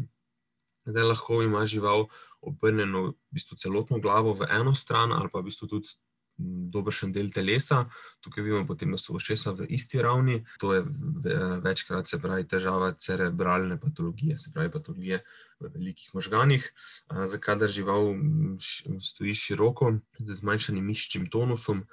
Zdaj, 0.84 1.02
lahko 1.04 1.42
ima 1.42 1.64
žival 1.66 2.06
obrnjeno 2.40 3.02
v 3.06 3.14
bistvu 3.30 3.56
celotno 3.56 3.98
glavo 3.98 4.32
v 4.34 4.46
eno 4.50 4.74
stran 4.74 5.12
ali 5.12 5.28
pa 5.32 5.40
v 5.40 5.48
bistvu 5.48 5.68
tudi 5.68 5.88
dobršen 6.70 7.12
del 7.12 7.30
telesa. 7.34 7.84
Tukaj 8.24 8.44
vidimo 8.44 8.66
potem, 8.66 8.92
da 8.94 8.98
so 8.98 9.14
ušesa 9.18 9.52
v 9.58 9.66
isti 9.76 10.02
ravni, 10.02 10.40
to 10.58 10.74
je 10.74 10.84
večkrat, 11.64 12.08
se 12.08 12.18
pravi, 12.20 12.46
težava 12.48 12.92
cerebralne 12.98 13.78
patologije, 13.80 14.38
se 14.38 14.52
pravi 14.54 14.70
patologije 14.70 15.22
v 15.60 15.72
velikih 15.74 16.14
možganih. 16.14 16.68
Zdaj, 17.10 17.40
kadar 17.40 17.68
žival 17.70 18.14
stoji 19.00 19.34
široko, 19.34 19.94
z 20.18 20.38
zmanjšanim 20.42 20.86
mišičnim 20.86 21.26
tonusom, 21.30 21.84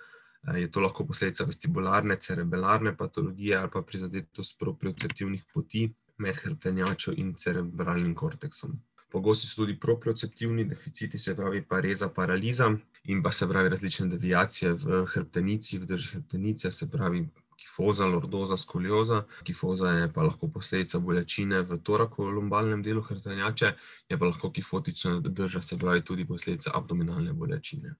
je 0.55 0.71
to 0.71 0.79
lahko 0.79 1.03
posledica 1.07 1.43
vestibularne, 1.43 2.15
cerebelarne 2.15 2.93
patologije 2.97 3.57
ali 3.57 3.71
pa 3.73 3.81
prizadetost 3.81 4.59
proprioceptivnih 4.59 5.43
poti 5.53 5.89
med 6.17 6.35
hrbtenjačo 6.35 7.11
in 7.17 7.33
cerebralnim 7.35 8.15
korteksom. 8.15 8.77
Pogosti 9.11 9.47
so 9.47 9.61
tudi 9.61 9.77
proprioceptivni 9.79 10.65
deficiti, 10.65 11.19
se 11.19 11.35
pravi 11.35 11.61
pareza, 11.63 12.09
paraliza 12.09 12.71
in 13.03 13.21
pa, 13.23 13.31
se 13.31 13.47
pravi, 13.47 13.69
različne 13.69 14.07
deviacije 14.11 14.73
v 14.73 15.03
hrbtenici, 15.13 15.77
v 15.77 15.85
drži 15.85 16.09
hrbtenice, 16.15 16.71
se 16.71 16.89
pravi 16.91 17.27
kifoza, 17.57 18.05
lordoza, 18.05 18.57
skolioza. 18.57 19.23
Kifoza 19.43 19.89
je 19.89 20.13
pa 20.13 20.23
lahko 20.23 20.47
posledica 20.47 20.99
bolečine 20.99 21.61
v 21.61 21.77
torakolumbalnem 21.83 22.83
delu 22.83 23.01
hrbtenjače, 23.01 23.73
je 24.09 24.19
pa 24.19 24.25
lahko 24.25 24.51
kifotična 24.51 25.19
drža, 25.19 25.61
se 25.61 25.77
pravi, 25.77 26.01
tudi 26.01 26.25
posledica 26.27 26.71
abdominalne 26.75 27.33
bolečine. 27.33 27.95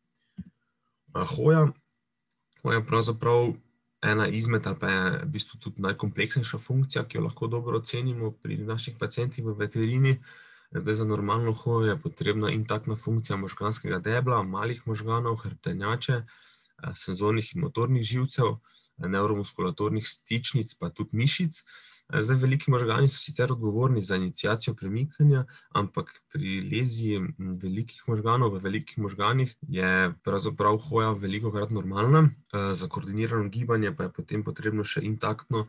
Hoja. 1.36 1.68
Hoja 2.62 2.82
pravzaprav 2.86 3.54
ena 4.02 4.28
izmed 4.28 4.68
ali 4.68 4.80
pa 4.80 4.90
je 4.90 5.12
v 5.24 5.26
bistvu 5.34 5.60
tudi 5.60 5.82
najkompleksnejša 5.82 6.58
funkcija, 6.58 7.06
ki 7.06 7.18
jo 7.18 7.24
lahko 7.24 7.48
dobro 7.48 7.78
ocenimo 7.78 8.32
pri 8.32 8.58
naših 8.58 8.98
pacientih 9.00 9.46
v 9.46 9.56
veterini. 9.58 10.18
Zdaj, 10.72 10.94
za 10.94 11.06
normalno 11.06 11.54
hojo 11.54 11.88
je 11.88 12.02
potrebna 12.02 12.50
intaktna 12.52 12.96
funkcija 12.96 13.38
možganskega 13.38 14.00
debla, 14.00 14.44
malih 14.44 14.82
možganov, 14.88 15.38
hrbtenjače, 15.44 16.22
senzornih 16.94 17.56
in 17.56 17.62
motornih 17.62 18.04
živcev, 18.04 18.58
nevromuskulaturnih 18.98 20.08
stičnic 20.08 20.74
pa 20.80 20.90
tudi 20.90 21.18
mišic. 21.18 21.62
Zdaj, 22.08 22.38
veliki 22.40 22.72
možgani 22.72 23.08
so 23.12 23.20
sicer 23.20 23.52
odgovorni 23.52 24.02
za 24.02 24.16
iniciacijo 24.16 24.76
premikanja, 24.76 25.46
ampak 25.76 26.12
pri 26.32 26.62
leziji 26.72 27.20
velikih 27.38 28.04
možganov, 28.08 28.54
v 28.56 28.64
velikih 28.64 29.00
možganih, 29.04 29.56
je 29.62 30.14
pravzaprav 30.24 30.78
hoja 30.78 31.12
velikokrat 31.12 31.72
normalna, 31.72 32.30
za 32.74 32.88
koordinirano 32.88 33.50
gibanje 33.50 33.96
pa 33.96 34.08
je 34.08 34.14
potem 34.20 34.44
potrebno 34.44 34.84
še 34.84 35.04
intaktno 35.04 35.68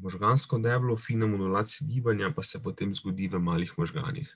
možgansko 0.00 0.58
deblo, 0.58 0.96
fina 0.96 1.26
modulacija 1.26 1.88
gibanja 1.88 2.30
pa 2.36 2.42
se 2.42 2.62
potem 2.62 2.94
zgodi 2.94 3.28
v 3.28 3.40
malih 3.40 3.72
možganih. 3.78 4.30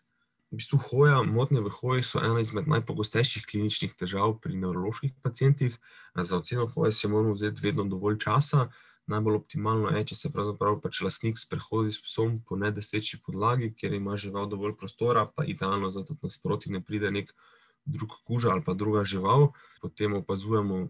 V 0.50 0.60
bistvu 0.60 0.78
hoja, 0.78 1.22
motnje 1.26 1.60
v 1.60 1.70
hoji 1.74 2.02
so 2.06 2.20
ena 2.22 2.40
izmed 2.40 2.68
najpogostejših 2.70 3.46
kliničnih 3.50 3.94
težav 3.98 4.36
pri 4.40 4.54
nevroloških 4.56 5.16
pacientih. 5.22 5.74
Za 6.14 6.38
oceno 6.38 6.66
hoje 6.70 6.92
si 6.92 7.08
moramo 7.10 7.34
vzeti 7.34 7.64
vedno 7.64 7.84
dovolj 7.84 8.20
časa. 8.22 8.68
Najbolj 9.06 9.36
optimalno 9.38 9.90
je, 9.94 10.04
če 10.10 10.16
se 10.18 10.30
pravzaprav 10.34 10.80
pač 10.82 11.00
lastnik 11.02 11.38
sprehodi 11.38 11.92
s 11.94 12.02
psom 12.02 12.40
po 12.46 12.58
nedeseči 12.58 13.20
podlagi, 13.26 13.72
kjer 13.74 13.94
ima 13.98 14.16
žival 14.18 14.48
dovolj 14.50 14.74
prostora, 14.78 15.26
pa 15.26 15.44
idealno, 15.46 15.90
da 15.94 16.02
tudi 16.06 16.26
nasproti 16.26 16.72
ne 16.74 16.82
pride 16.82 17.10
neki 17.14 17.34
drug 17.86 18.16
kuža 18.26 18.50
ali 18.54 18.64
pa 18.66 18.74
druga 18.74 19.04
žival. 19.04 19.52
Potem 19.82 20.14
opazujemo, 20.14 20.86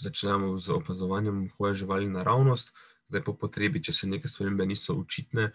začnemo 0.00 0.58
z 0.58 0.76
opazovanjem 0.76 1.48
hoje 1.56 1.74
živali 1.84 2.08
naravnost. 2.08 2.72
Zdaj, 3.08 3.22
po 3.24 3.32
potrebi, 3.40 3.80
če 3.80 3.92
se 3.96 4.06
neke 4.08 4.28
spremembe 4.28 4.66
niso 4.68 4.92
očitne, 5.00 5.46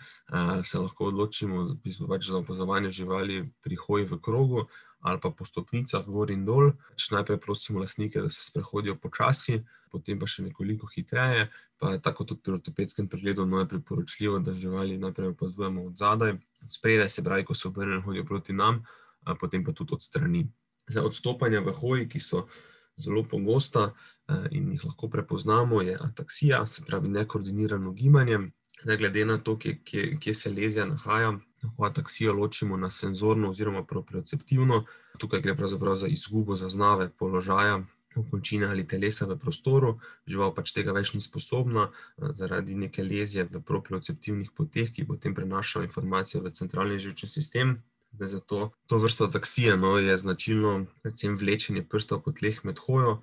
se 0.65 0.79
lahko 0.81 1.11
odločimo 1.11 1.59
v 1.67 1.75
bistvu 1.83 2.07
pač 2.09 2.25
za 2.31 2.39
opazovanje 2.39 2.89
živali 2.89 3.43
pri 3.61 3.77
hoji 3.77 4.07
v 4.09 4.17
krogu 4.17 4.63
ali 5.03 5.19
pa 5.21 5.29
po 5.29 5.45
stopnicah 5.45 6.07
gor 6.07 6.31
in 6.33 6.47
dol. 6.47 6.71
Pač 6.95 7.11
najprej 7.13 7.37
prosimo 7.43 7.83
lastnike, 7.83 8.23
da 8.23 8.31
se 8.31 8.41
sprehodijo 8.47 8.95
počasi, 8.97 9.59
potem 9.93 10.17
pa 10.17 10.25
še 10.25 10.47
nekoliko 10.47 10.89
hitreje, 10.89 11.49
pa 11.77 11.97
tako 12.01 12.25
tudi 12.25 12.41
pri 12.41 12.57
ortopedskem 12.57 13.11
pregledu 13.11 13.45
je 13.45 13.69
priporočljivo, 13.69 14.39
da 14.39 14.55
živali 14.55 14.97
najprej 14.97 15.35
opazujemo 15.35 15.85
od 15.91 15.97
zadaj, 15.99 16.37
spredaj, 16.71 17.09
se 17.09 17.23
pravi, 17.23 17.45
ko 17.45 17.53
se 17.53 17.67
obrnejo 17.67 17.99
in 17.99 18.05
hodijo 18.07 18.25
proti 18.25 18.53
nam, 18.53 18.81
potem 19.39 19.63
pa 19.63 19.75
tudi 19.75 19.93
od 19.93 20.01
strani. 20.01 20.47
Zdaj, 20.87 21.05
odstopanja 21.05 21.61
v 21.61 21.75
hoji, 21.75 22.09
ki 22.09 22.19
so 22.19 22.47
zelo 22.97 23.23
pogosta, 23.23 23.91
in 24.51 24.71
jih 24.71 24.85
lahko 24.85 25.09
prepoznamo, 25.09 25.81
je 25.81 25.97
ataksija, 26.01 26.65
se 26.67 26.83
pravi 26.87 27.09
nekoordinirano 27.09 27.91
gibanje. 27.91 28.39
Zdaj, 28.81 28.97
glede 28.97 29.25
na 29.25 29.37
to, 29.37 29.57
kje, 29.59 29.79
kje, 29.83 30.17
kje 30.19 30.33
se 30.33 30.49
lezija 30.51 30.85
nahaja, 30.85 31.37
lahko 31.63 31.85
ataksijo 31.85 32.33
ločimo 32.33 32.77
na 32.77 32.89
senzorno 32.89 33.49
oziroma 33.49 33.83
proprioceptivno. 33.85 34.83
Tukaj 35.17 35.41
gre 35.41 35.55
pravzaprav 35.55 35.95
za 35.95 36.07
izgubo 36.07 36.55
zaznave 36.55 37.09
položaja 37.09 37.83
okončine 38.15 38.67
ali 38.67 38.87
telesa 38.87 39.25
v 39.25 39.37
prostoru. 39.39 39.97
Žival 40.27 40.53
pač 40.55 40.73
tega 40.73 40.93
več 40.93 41.13
ni 41.13 41.21
sposobna, 41.21 41.89
zaradi 42.17 42.75
neke 42.75 43.03
lezije 43.03 43.47
v 43.49 43.61
proprioceptivnih 43.61 44.51
poteh, 44.51 44.91
ki 44.91 45.07
potem 45.07 45.33
prenašajo 45.33 45.85
informacije 45.87 46.41
v 46.41 46.51
centralni 46.51 46.99
živčni 46.99 47.29
sistem. 47.29 47.77
Zdaj, 48.13 48.27
za 48.27 48.39
to, 48.39 48.71
to 48.87 48.97
vrsto 49.01 49.25
ataksije, 49.25 49.77
no, 49.77 49.97
je 49.97 50.17
značilno 50.17 50.85
predvsem 51.01 51.37
vlečenje 51.37 51.85
prstov 51.89 52.21
po 52.21 52.31
tleh 52.31 52.59
med 52.65 52.79
hojo, 52.79 53.21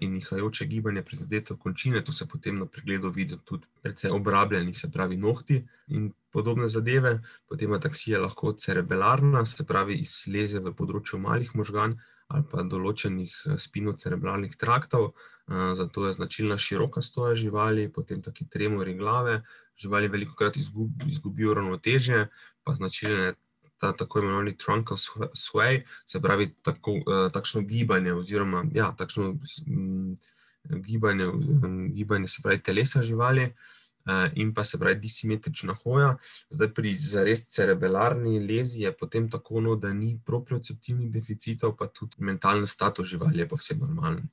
in 0.00 0.12
nihajoče 0.12 0.66
gibanje 0.66 1.02
prizadete 1.02 1.54
okončine, 1.54 2.04
to 2.04 2.12
se 2.12 2.26
potem 2.28 2.58
na 2.58 2.66
pregledu 2.66 3.08
vidi 3.10 3.38
tudi 3.44 3.66
precej 3.82 4.10
obrabljeni, 4.10 4.74
se 4.74 4.90
pravi 4.92 5.16
nohti 5.16 5.62
in 5.88 6.12
podobne 6.30 6.68
zadeve. 6.68 7.20
Potem 7.48 7.72
ataksija 7.72 8.20
lahko 8.20 8.52
cerebelarna, 8.52 9.44
se 9.46 9.64
pravi 9.66 9.96
iz 10.04 10.12
lezije 10.28 10.60
v 10.60 10.74
področju 10.76 11.18
malih 11.18 11.54
možganov 11.56 11.98
ali 12.30 12.44
pa 12.46 12.62
določenih 12.62 13.32
spinocerebralnih 13.58 14.52
traktov, 14.54 15.08
zato 15.74 16.04
je 16.06 16.12
značilna 16.14 16.54
široka 16.62 17.02
stoja 17.02 17.34
živali, 17.34 17.88
potem 17.90 18.20
taki 18.22 18.46
tremorji 18.46 18.94
glave, 19.00 19.40
živali 19.74 20.06
velikokrat 20.12 20.54
izgubijo 20.60 21.56
ravnotežje, 21.58 22.28
pa 22.62 22.74
značilen 22.78 23.24
je 23.24 23.32
ta 23.80 23.92
tako 23.96 24.20
imenovani 24.20 24.56
truncal 24.56 24.96
sway, 25.34 25.82
se 26.06 26.20
pravi 26.20 26.50
tako, 26.62 27.00
takšno 27.32 27.62
gibanje 27.66 28.12
oziroma, 28.14 28.64
ja, 28.74 28.92
takšno 28.98 29.34
gibanje, 30.86 31.26
gibanje, 31.88 32.28
se 32.28 32.42
pravi, 32.42 32.62
telesa 32.62 33.02
živali, 33.02 33.48
in 34.34 34.52
pa, 34.54 34.64
se 34.64 34.78
pravi, 34.78 34.98
disimetrična 35.00 35.74
hoja. 35.82 36.16
Zdaj, 36.50 36.74
pri 36.74 36.92
zares 36.94 37.46
cerebelarni 37.54 38.40
leziji 38.40 38.82
je 38.82 38.92
potem 38.96 39.30
tako, 39.30 39.60
no, 39.60 39.76
da 39.76 39.92
ni 39.92 40.18
proprioceptivnih 40.26 41.10
deficitov 41.12 41.76
pa 41.76 41.86
tudi 41.86 42.20
mentalni 42.24 42.66
status 42.66 43.06
živali 43.06 43.38
je 43.38 43.48
povsem 43.48 43.78
normalen. 43.78 44.28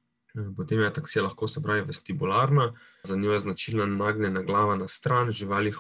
Potem 0.56 0.80
je 0.80 0.94
taksija 0.94 1.24
lahko 1.24 1.48
se 1.48 1.62
pravi 1.64 1.82
vestibularna, 1.82 2.74
za 3.04 3.16
njo 3.16 3.32
je 3.32 3.40
značilna 3.40 3.86
nagnjena 3.86 4.42
glava 4.42 4.76
na 4.76 4.88
stran, 4.88 5.32
živali 5.32 5.72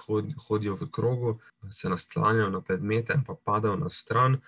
hodijo 0.47 0.75
v 0.75 0.89
krogu, 0.91 1.39
se 1.71 1.89
naslanjajo 1.89 2.49
na 2.49 2.61
predmete, 2.61 3.19
pa 3.27 3.35
padajo 3.43 3.75
na 3.75 3.89
stran. 3.89 4.39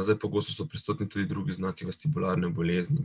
Zdaj, 0.00 0.18
pogosto 0.18 0.52
so 0.52 0.66
prisotni 0.66 1.08
tudi 1.08 1.26
drugi 1.26 1.52
znaki 1.52 1.86
vestibularne 1.86 2.48
bolezni, 2.48 3.04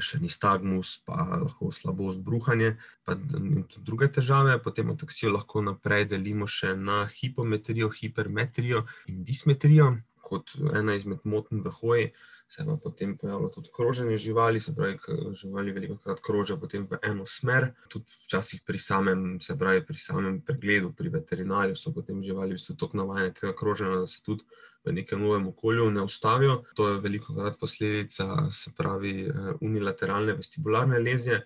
še 0.00 0.20
nistagmus, 0.22 1.00
pa 1.06 1.24
lahko 1.42 1.70
slabost, 1.74 2.22
bruhanje, 2.22 2.76
in 3.08 3.64
tudi 3.64 3.84
druge 3.84 4.08
težave. 4.08 4.56
Potem 4.62 4.90
ataksijo 4.90 5.32
lahko 5.34 5.62
naprej 5.66 6.06
delimo 6.14 6.46
še 6.46 6.74
na 6.76 7.04
hipometrijo, 7.06 7.90
hipermetrijo 7.90 8.84
in 9.08 9.24
dismetrijo. 9.24 9.96
Kot 10.30 10.54
ena 10.78 10.94
izmed 10.94 11.24
motenj 11.26 11.64
v 11.64 11.72
hoji 11.80 12.04
se 12.50 12.64
pa 12.66 12.76
potem 12.82 13.16
pojavlja 13.18 13.48
tudi 13.54 13.70
kroženje 13.76 14.16
živali, 14.16 14.60
se 14.60 14.74
pravi, 14.74 14.98
živali 15.42 15.72
velikokrat 15.72 16.20
krožijo 16.26 16.58
potem 16.60 16.86
v 16.90 16.98
eno 17.06 17.26
smer. 17.26 17.68
Tudi 17.88 18.10
včasih 18.24 18.62
pri 18.66 18.78
samem, 18.78 19.24
se 19.40 19.58
pravi, 19.58 19.84
pri 19.86 19.98
samem 19.98 20.40
pregledu 20.46 20.92
pri 20.96 21.12
veterinarju 21.14 21.76
so 21.76 21.94
potem 21.94 22.22
živali 22.22 22.54
v 22.54 22.58
bistvu 22.58 22.76
toliko 22.76 23.02
navajene 23.02 23.34
tega 23.34 23.54
kroženja, 23.58 24.00
da 24.02 24.10
se 24.10 24.22
tudi 24.26 24.46
v 24.84 24.96
nekem 24.98 25.22
novem 25.22 25.46
okolju 25.52 25.90
ne 25.90 26.02
ustavijo. 26.02 26.62
To 26.74 26.88
je 26.88 27.00
velikokrat 27.04 27.58
posledica, 27.60 28.26
se 28.52 28.74
pravi, 28.76 29.30
unilateralne 29.60 30.38
vestibularne 30.40 30.98
lezije 30.98 31.42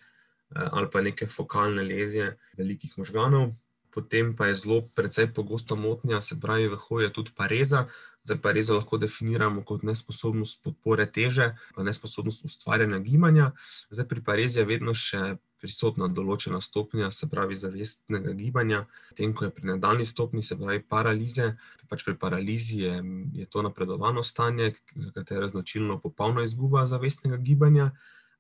ali 0.55 0.87
pa 0.93 1.01
neke 1.03 1.27
fokalne 1.27 1.83
lezije 1.83 2.37
velikih 2.57 2.99
možganov. 2.99 3.51
Potem 3.95 4.35
pa 4.37 4.51
je 4.51 4.57
zelo 4.59 4.83
precej 4.97 5.31
pogosta 5.35 5.75
motnja, 5.79 6.21
se 6.21 6.41
pravi, 6.41 6.69
v 6.69 6.77
hoji 6.77 7.07
je 7.07 7.13
tudi 7.13 7.31
pareza. 7.37 7.87
Zdaj, 8.25 8.41
parezo 8.43 8.75
lahko 8.75 8.99
definiramo 8.99 9.63
kot 9.63 9.85
nesposobnost 9.87 10.63
podpore 10.65 11.07
teže 11.07 11.53
pa 11.77 11.83
nesposobnost 11.87 12.45
ustvarjanja 12.45 12.99
gibanja. 12.99 13.53
Zdaj, 13.91 14.09
pri 14.09 14.25
parezi 14.25 14.59
je 14.59 14.65
vedno 14.67 14.95
še 14.99 15.37
prisotna 15.65 16.09
določena 16.13 16.61
stopnja, 16.61 17.11
se 17.15 17.29
pravi, 17.31 17.57
zavestnega 17.57 18.35
gibanja, 18.37 18.83
medtem 19.11 19.33
ko 19.37 19.47
je 19.47 19.55
pri 19.57 19.71
nadaljnji 19.71 20.09
stopnji, 20.11 20.43
se 20.45 20.59
pravi 20.61 20.83
paralize, 20.95 21.53
pač 21.89 22.05
pri 22.05 22.17
paralizi 22.21 22.83
je, 22.83 22.99
je 23.41 23.47
to 23.49 23.63
napredovano 23.65 24.25
stanje, 24.27 24.75
za 24.95 25.13
katero 25.15 25.47
je 25.47 25.55
značilna 25.55 25.97
popolna 26.03 26.45
izguba 26.45 26.85
zavestnega 26.91 27.41
gibanja. 27.41 27.93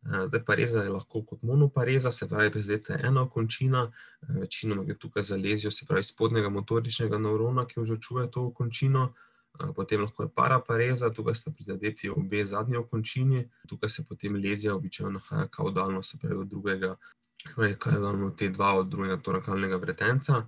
Zdaj, 0.04 0.44
pareza 0.44 0.82
je 0.82 0.90
lahko 0.92 1.22
kot 1.24 1.42
monopareza, 1.42 2.10
se 2.12 2.28
pravi, 2.28 2.50
prizadeta 2.50 2.92
je 2.92 3.06
ena 3.08 3.28
končina, 3.30 3.86
večinoma 4.28 4.84
gre 4.84 4.96
tukaj 5.00 5.22
za 5.22 5.36
lezijo, 5.36 5.70
se 5.70 5.86
pravi, 5.86 6.02
spodnjega 6.02 6.48
motoričnega 6.48 7.18
nevrona, 7.18 7.66
ki 7.66 7.80
vključuje 7.80 8.30
to 8.30 8.50
končino. 8.50 9.12
Potem 9.76 10.00
lahko 10.00 10.22
je 10.22 10.28
parapareza, 10.34 11.10
tukaj 11.14 11.34
sta 11.34 11.50
prizadeti 11.50 12.10
obe 12.10 12.44
zadnji 12.44 12.76
okončini, 12.76 13.48
tukaj 13.68 13.88
se 13.88 14.04
potem 14.08 14.34
lezija 14.34 14.74
običajno 14.74 15.12
nahaja 15.12 15.48
kavdalno, 15.48 16.02
se 16.02 16.18
pravi, 16.18 16.36
od 16.36 16.48
drugega, 16.48 16.96
kavdalno 17.78 18.30
T 18.30 18.48
dva 18.48 18.74
od 18.74 18.88
drugega 18.88 19.16
torakalnega 19.16 19.76
vretenca. 19.76 20.42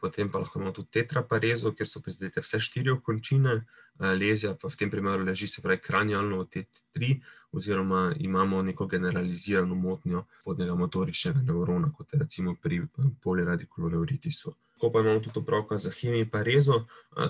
Potem 0.00 0.28
pa 0.30 0.38
lahko 0.38 0.58
imamo 0.58 0.72
tudi 0.72 0.90
tetraparezo, 0.94 1.72
kjer 1.74 1.88
so 1.88 2.00
prizadete 2.00 2.40
vse 2.40 2.60
štiri 2.62 2.90
okončine, 2.94 3.54
lezija 3.98 4.54
pa 4.54 4.68
v 4.70 4.78
tem 4.78 4.90
primeru 4.90 5.24
leži, 5.26 5.48
se 5.50 5.62
pravi, 5.62 5.80
kranialno 5.82 6.38
v 6.44 6.46
T 6.50 6.62
tri 6.94 7.08
oziroma 7.52 8.12
imamo 8.18 8.62
neko 8.62 8.86
generalizirano 8.86 9.74
motnjo 9.74 10.24
spodnjega 10.40 10.74
motoričnega 10.74 11.42
nevrona, 11.42 11.90
kot 11.90 12.14
je 12.14 12.20
recimo 12.22 12.54
pri 12.62 12.82
poliradikulonevritisu. 13.22 14.54
Ko 14.78 14.92
pa 14.92 15.00
imamo 15.00 15.20
tudi 15.24 15.40
opravka 15.40 15.78
s 15.78 15.90
hemiparezo, 15.98 16.84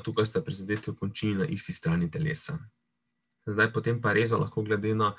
tukaj 0.05 0.27
sta 0.27 0.43
prizadeti 0.45 0.91
okončini 0.91 1.35
na 1.35 1.47
isti 1.47 1.73
strani 1.73 2.11
telesa. 2.11 2.59
Zdaj, 3.47 3.73
potem 3.73 4.01
parezo 4.03 4.39
lahko 4.39 4.63
glede 4.63 4.95
na 4.95 5.15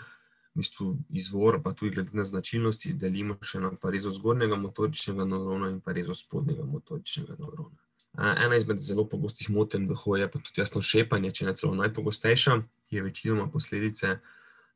v 0.58 0.62
bistvu 0.64 0.98
izvor 1.14 1.60
pa 1.64 1.74
tudi 1.74 1.92
glede 1.96 2.18
na 2.18 2.24
značilnosti 2.26 2.94
delimo 2.94 3.36
še 3.46 3.60
na 3.62 3.70
parezo 3.82 4.10
zgornjega 4.12 4.58
motoričnega 4.58 5.26
nevrona 5.26 5.70
in 5.70 5.82
parezo 5.86 6.16
spodnjega 6.18 6.66
motoričnega 6.66 7.36
nevrona. 7.38 7.78
Ena 8.18 8.58
izmed 8.58 8.82
zelo 8.82 9.06
pogostih 9.06 9.52
motenj 9.54 9.94
hoji 9.94 10.24
je 10.24 10.32
pa 10.32 10.40
tudi 10.40 10.62
jasno 10.62 10.82
šepanje, 10.82 11.32
če 11.32 11.46
ne 11.46 11.54
celo 11.56 11.76
najpogostejša, 11.78 12.56
ki 12.90 12.98
je 12.98 13.04
večinoma 13.06 13.46
posledica 13.54 14.16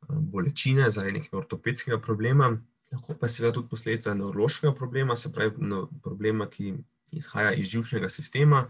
bolečine 0.08 0.90
zaradi 0.90 1.18
nekega 1.18 1.40
ortopedskega 1.40 1.98
problema, 1.98 2.52
lahko 2.92 3.18
pa 3.18 3.26
je 3.26 3.34
seveda 3.36 3.56
tudi 3.58 3.68
posledica 3.68 4.14
nevrološkega 4.14 4.74
problema, 4.78 5.16
se 5.16 5.32
pravi, 5.32 5.74
problema, 6.02 6.46
ki 6.46 6.76
izhaja 7.18 7.52
iz 7.58 7.66
živčnega 7.74 8.08
sistema. 8.08 8.68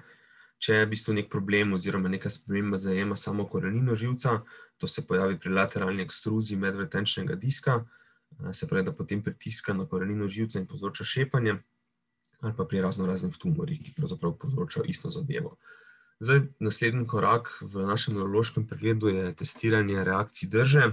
Če 0.62 0.76
je 0.76 0.84
v 0.86 0.92
bistvu 0.92 1.16
neki 1.16 1.30
problem 1.30 1.72
oziroma 1.74 2.10
neka 2.12 2.30
sprememba 2.30 2.78
zajema 2.78 3.16
samo 3.18 3.48
korenino 3.50 3.96
živca, 3.98 4.40
to 4.78 4.86
se 4.86 5.02
pojavi 5.06 5.38
pri 5.38 5.50
lateralni 5.56 6.04
ekstruziji 6.06 6.58
medvretenčnega 6.62 7.34
diska, 7.34 7.80
se 8.52 8.68
pravi, 8.70 8.84
da 8.86 8.94
potem 8.94 9.22
pritiska 9.22 9.74
na 9.74 9.88
korenino 9.90 10.28
živca 10.28 10.60
in 10.60 10.66
povzroča 10.66 11.04
šepanje, 11.04 11.56
ali 12.40 12.54
pa 12.56 12.64
pri 12.64 12.80
raznoraznih 12.82 13.34
tumorjih, 13.38 13.82
ki 13.82 13.94
pravzaprav 13.96 14.36
povzročajo 14.38 14.86
isto 14.88 15.10
zadevo. 15.10 15.56
Zdaj, 16.22 16.40
naslednji 16.62 17.06
korak 17.10 17.50
v 17.60 17.86
našem 17.86 18.14
nevrološkem 18.14 18.66
pregledu 18.66 19.10
je 19.10 19.34
testiranje 19.34 20.04
reakcij 20.04 20.48
drže. 20.48 20.92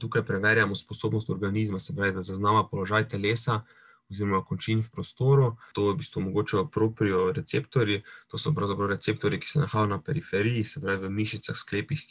Tukaj 0.00 0.24
preverjamo 0.28 0.76
sposobnost 0.76 1.30
organizma, 1.30 1.78
se 1.78 1.96
pravi, 1.96 2.12
da 2.12 2.22
zaznava 2.22 2.66
položaj 2.68 3.08
telesa 3.08 3.62
oziroma 4.10 4.42
končin 4.44 4.82
v 4.82 4.90
prostoru, 4.90 5.56
to 5.74 5.90
v 5.90 5.96
bistvu 6.02 6.22
omogočajo 6.24 6.66
proprioreceptorji, 6.74 8.02
to 8.28 8.38
so 8.38 8.52
pravzaprav 8.54 8.90
receptorji, 8.90 9.40
ki 9.40 9.48
se 9.48 9.64
nahajajo 9.64 9.90
na 9.94 10.00
periferiji, 10.02 10.64
se 10.64 10.80
pravi 10.80 11.06
v 11.06 11.10
mišicah, 11.10 11.56
sklepih, 11.56 12.06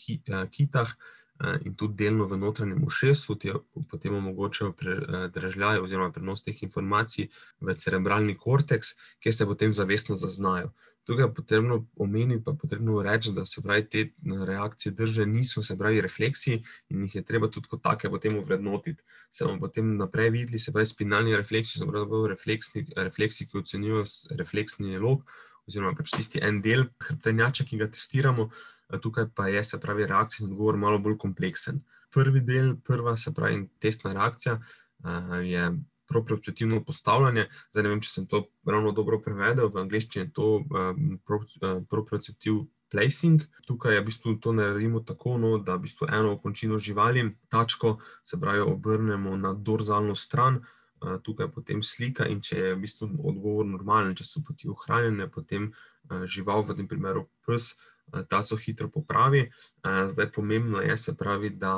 kitah, 0.52 0.96
in 1.64 1.76
tudi 1.76 2.04
delno 2.04 2.26
v 2.28 2.38
notranjem 2.38 2.84
ušesu, 2.84 3.36
ti 3.40 3.52
potem 3.88 4.16
omogočajo 4.16 4.74
dražljaj 5.32 5.80
oziroma 5.80 6.12
prenos 6.12 6.44
teh 6.44 6.64
informacij 6.64 7.30
v 7.64 7.76
cerebralni 7.80 8.36
korteks, 8.38 8.96
kjer 9.24 9.36
se 9.36 9.48
potem 9.48 9.74
zavestno 9.74 10.18
zaznajo. 10.18 10.74
Tukaj 11.10 11.26
je 11.26 11.34
potrebno 11.34 11.76
omeniti 11.98 12.44
pa 12.46 12.54
potrebno 12.54 13.02
reči, 13.02 13.32
da 13.34 13.46
se 13.46 13.64
pravi 13.66 13.88
te 13.90 14.04
reakcije 14.46 14.92
drže 14.94 15.26
niso, 15.26 15.64
se 15.66 15.78
pravi, 15.78 16.02
refleksi 16.06 16.60
in 16.90 17.02
jih 17.08 17.16
je 17.16 17.24
treba 17.26 17.50
tudi 17.50 17.68
kot 17.68 17.82
take 17.82 18.12
potem 18.14 18.38
ovrednotiti. 18.38 19.02
Se 19.32 19.46
bomo 19.46 19.60
potem 19.66 19.96
naprej 19.98 20.30
videli, 20.30 20.60
se 20.60 20.72
pravi, 20.72 20.86
spinalni 20.86 21.34
refleksi 21.36 21.80
so 21.80 21.88
pravzaprav 21.90 22.28
refleksni, 22.30 22.86
refleksi, 22.96 23.48
ki 23.50 23.58
ocenjujejo 23.64 24.06
refleksni 24.38 25.02
lok 25.02 25.26
oziroma 25.66 25.98
pač 25.98 26.14
tisti 26.14 26.46
en 26.46 26.62
del 26.62 26.86
hrbtenjače, 27.08 27.66
ki 27.66 27.82
ga 27.82 27.90
testiramo, 27.90 28.50
tukaj 29.02 29.32
pa 29.34 29.48
je, 29.50 29.64
se 29.66 29.82
pravi, 29.82 30.06
reakcijski 30.10 30.46
odgovor 30.46 30.78
malo 30.78 31.02
bolj 31.02 31.18
kompleksen. 31.26 31.82
Prvi 32.14 32.42
del, 32.46 32.76
prva, 32.86 33.18
se 33.18 33.34
pravi, 33.34 33.64
testna 33.82 34.14
reakcija, 34.14 34.60
je 35.46 35.70
proprioceptivno 36.10 36.82
postavljanje, 36.84 37.46
zdaj 37.72 37.86
ne 37.86 37.94
vem, 37.94 38.02
če 38.02 38.10
sem 38.10 38.28
to 38.28 38.44
ravno 38.66 38.92
dobro 38.98 39.22
prevedel, 39.22 39.70
v 39.70 39.84
angleščini 39.84 40.26
je 40.26 40.32
to 40.34 40.50
proprioceptive 41.90 42.66
placing, 42.90 43.44
tukaj 43.70 43.94
je 43.94 44.02
v 44.02 44.08
bistvu 44.08 44.34
to 44.42 44.54
naredimo 44.58 45.04
tako, 45.06 45.38
no, 45.38 45.58
da 45.62 45.78
v 45.78 45.86
bistvu 45.86 46.10
eno 46.10 46.34
končino 46.42 46.80
živali, 46.82 47.28
tačko, 47.50 48.00
se 48.26 48.40
pravi, 48.42 48.66
obrnemo 48.66 49.38
na 49.38 49.54
dorzalno 49.54 50.16
stran, 50.18 50.58
tukaj 51.24 51.46
je 51.46 51.52
potem 51.54 51.84
slika, 51.86 52.26
in 52.28 52.42
če 52.42 52.58
je 52.58 52.74
v 52.74 52.82
bistvu 52.82 53.12
odgovor 53.30 53.70
normalen, 53.70 54.18
če 54.18 54.26
so 54.26 54.42
poti 54.44 54.68
ohranjene, 54.74 55.30
potem 55.32 55.70
žival, 56.26 56.66
v 56.66 56.76
tem 56.82 56.90
primeru 56.90 57.28
pes, 57.46 57.76
taco 58.28 58.58
hitro 58.58 58.90
popravi. 58.90 59.46
Zdaj, 59.86 60.32
pomembno 60.34 60.82
je, 60.82 60.98
se 60.98 61.14
pravi, 61.18 61.54
da 61.54 61.78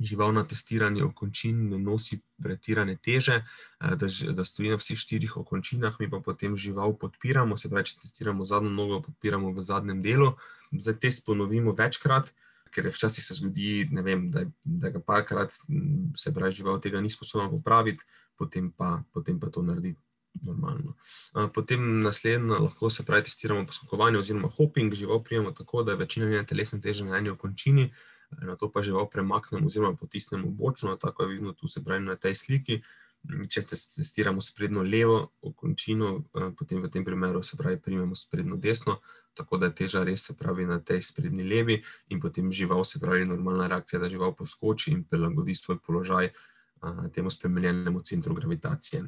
žival 0.00 0.32
na 0.32 0.44
testiranju 0.48 1.12
končin 1.14 1.68
ne 1.70 1.78
nosi 1.78 2.20
pretirane 2.42 2.96
teže, 2.96 3.42
da 3.80 4.08
da 4.32 4.44
stoji 4.44 4.72
na 4.72 4.78
vseh 4.80 4.98
štirih 4.98 5.36
okončinah, 5.36 5.96
mi 6.00 6.10
pa 6.10 6.20
potem 6.24 6.56
žival 6.56 6.96
podpiramo, 6.98 7.56
se 7.56 7.68
pravi, 7.68 7.96
testiramo 8.02 8.44
zadnjo 8.44 8.70
nogo, 8.70 9.02
podpiramo 9.02 9.52
v 9.52 9.62
zadnjem 9.62 10.02
delu. 10.02 10.32
Zdaj, 10.72 10.98
test 11.00 11.26
ponovimo 11.26 11.74
večkrat, 11.76 12.32
ker 12.70 12.88
včasih 12.88 13.24
se 13.24 13.34
zgodi, 13.34 13.88
vem, 14.02 14.30
da 14.30 14.44
da 14.64 14.90
ga 14.90 15.00
parkrat, 15.00 15.52
se 16.16 16.32
pravi, 16.34 16.54
žival 16.54 16.80
tega 16.80 17.00
ni 17.00 17.10
sposobna 17.10 17.50
popraviti, 17.50 18.04
potem 18.38 18.70
pa, 18.72 19.02
potem 19.12 19.40
pa 19.40 19.50
to 19.50 19.62
naredi 19.62 19.96
normalno. 20.46 20.94
Potem 21.54 22.00
naslednja 22.00 22.60
lahko, 22.62 22.90
se 22.90 23.04
pravi, 23.04 23.26
testiramo 23.26 23.66
poskakovanje 23.66 24.18
oziroma 24.18 24.48
hoping, 24.48 24.94
žival 24.94 25.24
primemo 25.24 25.50
tako, 25.50 25.82
da 25.82 25.92
je 25.92 25.98
večina 26.04 26.30
njene 26.30 26.46
telesne 26.46 26.80
teže 26.80 27.04
na 27.04 27.18
eni 27.18 27.30
okončini, 27.30 27.90
nato 28.30 28.70
pa 28.72 28.82
žival 28.82 29.08
premaknemo 29.10 29.66
oziroma 29.66 29.96
potisnemo 29.96 30.50
bočno, 30.50 30.96
tako 30.96 31.22
je 31.22 31.28
vidno 31.28 31.52
tu, 31.52 31.68
se 31.68 31.84
pravi, 31.84 32.04
na 32.04 32.16
tej 32.16 32.34
sliki. 32.34 32.82
Če 33.20 33.60
testiramo 33.68 34.40
sprednjo 34.40 34.80
levo 34.82 35.16
okončino, 35.44 36.22
potem 36.56 36.80
v 36.80 36.88
tem 36.88 37.04
primeru, 37.04 37.42
se 37.44 37.56
pravi, 37.56 37.76
primemo 37.76 38.16
sprednjo 38.16 38.56
desno, 38.56 38.94
tako 39.36 39.58
da 39.60 39.68
je 39.68 39.74
teža 39.82 40.00
res, 40.08 40.24
se 40.30 40.36
pravi, 40.36 40.64
na 40.64 40.78
tej 40.80 41.02
sprednji 41.04 41.44
levi, 41.44 41.76
in 42.08 42.20
potem 42.20 42.48
žival, 42.48 42.80
se 42.84 43.00
pravi, 43.00 43.26
normalna 43.28 43.66
reakcija, 43.68 44.00
da 44.00 44.08
žival 44.08 44.32
poskoči 44.34 44.94
in 44.94 45.04
prilagodi 45.04 45.54
svoj 45.54 45.82
položaj, 45.84 46.30
temu 47.12 47.30
spremenjenemu 47.30 48.00
centru 48.00 48.34
gravitacije. 48.34 49.02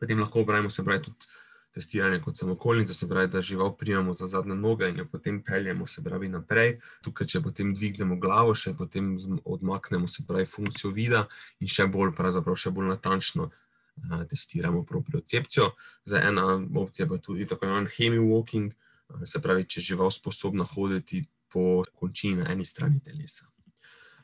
Potem 0.00 0.20
lahko 0.20 0.44
opravimo, 0.44 0.68
se 0.70 0.84
pravi, 0.84 1.02
tudi 1.08 1.32
testiranje 1.74 2.20
kot 2.20 2.36
samokolnica, 2.36 2.94
se 2.94 3.08
pravi, 3.08 3.28
da 3.28 3.42
žival 3.42 3.76
prijemo 3.76 4.14
za 4.14 4.26
zadnje 4.26 4.54
noge 4.54 4.88
in 4.88 4.98
jo 4.98 5.06
potem 5.12 5.42
peljemo, 5.44 5.86
se 5.86 6.02
pravi, 6.04 6.28
naprej. 6.28 6.78
Tukaj, 7.06 7.26
če 7.26 7.42
potem 7.44 7.74
dvignemo 7.74 8.16
glavo, 8.20 8.54
še 8.54 8.74
potem 8.78 9.12
odmaknemo, 9.44 10.08
se 10.08 10.26
pravi, 10.26 10.46
funkcijo 10.50 10.90
vida 10.94 11.26
in 11.60 11.70
še 11.70 11.86
bolj, 11.86 12.14
pravzaprav 12.18 12.58
še 12.58 12.74
bolj 12.74 12.90
natančno 12.90 13.50
uh, 13.50 14.24
testiramo 14.30 14.82
propriocepcijo. 14.88 15.70
Za 16.04 16.22
ena 16.26 16.46
opcija 16.82 17.06
pa 17.06 17.20
tudi 17.22 17.46
tako 17.46 17.68
imenovan 17.68 17.90
hemi-walking, 17.94 18.74
uh, 18.74 19.22
se 19.24 19.42
pravi, 19.42 19.68
če 19.70 19.86
žival 19.92 20.10
sposobna 20.14 20.66
hoditi 20.74 21.22
po 21.50 21.82
končini 21.94 22.42
na 22.42 22.50
eni 22.52 22.66
strani 22.66 23.00
telesa. 23.04 23.46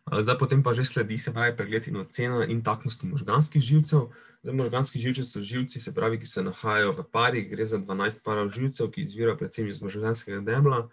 Zdaj, 0.06 0.38
potem 0.38 0.62
pa 0.62 0.70
že 0.70 0.86
sledi, 0.86 1.18
se 1.18 1.34
pravi, 1.34 1.50
pregled 1.58 1.90
in 1.90 1.98
ocena 1.98 2.46
intaktnosti 2.46 3.10
možganskih 3.10 3.58
živcev. 3.58 4.14
Zdaj, 4.42 4.54
možganski 4.54 5.02
živci 5.02 5.24
so 5.26 5.42
živci, 5.42 5.80
se 5.82 5.90
pravi, 5.94 6.20
ki 6.22 6.26
se 6.30 6.46
nahajajo 6.46 6.92
v 6.94 7.02
parih, 7.10 7.50
gre 7.50 7.66
za 7.66 7.82
12 7.82 8.22
parov 8.22 8.54
živcev, 8.54 8.90
ki 8.94 9.02
izvirajo 9.02 9.34
predvsem 9.36 9.66
iz 9.66 9.82
možganskega 9.82 10.40
debla, 10.46 10.86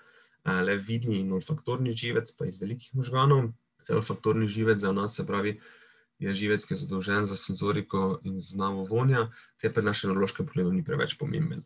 le 0.46 0.78
vidni 0.82 1.22
in 1.22 1.30
olfaktorni 1.30 1.94
živec, 1.94 2.32
pa 2.34 2.50
iz 2.50 2.58
velikih 2.58 2.90
možganov. 2.98 3.54
Zdaj, 3.86 4.02
olfaktorni 4.02 4.50
živec 4.50 4.82
za 4.82 4.90
nas, 4.92 5.14
se 5.14 5.28
pravi, 5.30 5.60
je 6.18 6.34
živec, 6.34 6.66
ki 6.66 6.74
je 6.74 6.82
zadolžen 6.82 7.30
za 7.30 7.38
senzoriko 7.38 8.18
in 8.26 8.42
znavo 8.42 8.82
vonja, 8.82 9.30
ter 9.62 9.74
pri 9.74 9.86
našem 9.86 10.10
neurološkem 10.10 10.50
pogledu 10.50 10.74
ni 10.74 10.82
preveč 10.82 11.14
pomemben. 11.22 11.62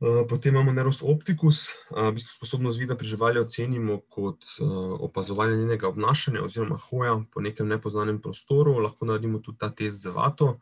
Eh, 0.00 0.26
potem 0.28 0.54
imamo 0.54 0.72
neros 0.72 1.02
optikus, 1.02 1.68
eh, 1.68 2.10
v 2.10 2.12
bistvu 2.14 2.30
sposobnost 2.36 2.78
vida 2.78 2.94
pri 2.96 3.06
živali 3.06 3.40
ocenimo 3.40 4.00
kot 4.08 4.44
eh, 4.44 4.64
opazovanje 5.00 5.56
njenega 5.56 5.88
obnašanja 5.88 6.42
oziroma 6.42 6.76
hoja 6.76 7.22
po 7.32 7.40
nekem 7.40 7.68
nepoznanem 7.68 8.20
prostoru. 8.22 8.78
Lahko 8.78 9.06
naredimo 9.06 9.38
tudi 9.38 9.58
ta 9.58 9.70
test 9.70 10.02
z 10.02 10.14
vato, 10.14 10.60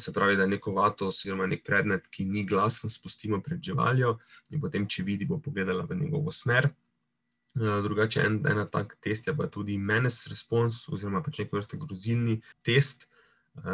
se 0.00 0.12
pravi, 0.12 0.36
da 0.36 0.46
neko 0.46 0.72
vato 0.72 1.06
oziroma 1.06 1.46
nek 1.46 1.60
predmet, 1.64 2.08
ki 2.10 2.24
ni 2.24 2.42
glasen, 2.44 2.90
spustimo 2.90 3.38
pred 3.42 3.60
živaljo 3.62 4.16
in 4.50 4.60
potem, 4.60 4.86
če 4.86 5.04
vidi, 5.06 5.28
bo 5.30 5.38
pogledala 5.38 5.84
v 5.86 5.94
njegovo 5.94 6.32
smer. 6.32 6.66
Drugače, 7.54 8.24
en, 8.26 8.40
ena 8.50 8.64
tak 8.66 8.96
test 8.98 9.28
je 9.28 9.36
pa 9.36 9.46
tudi 9.46 9.78
menes 9.78 10.26
response 10.26 10.90
oziroma 10.90 11.22
pač 11.22 11.38
nek 11.38 11.52
vrste 11.52 11.78
grozilni 11.78 12.40
test, 12.66 13.06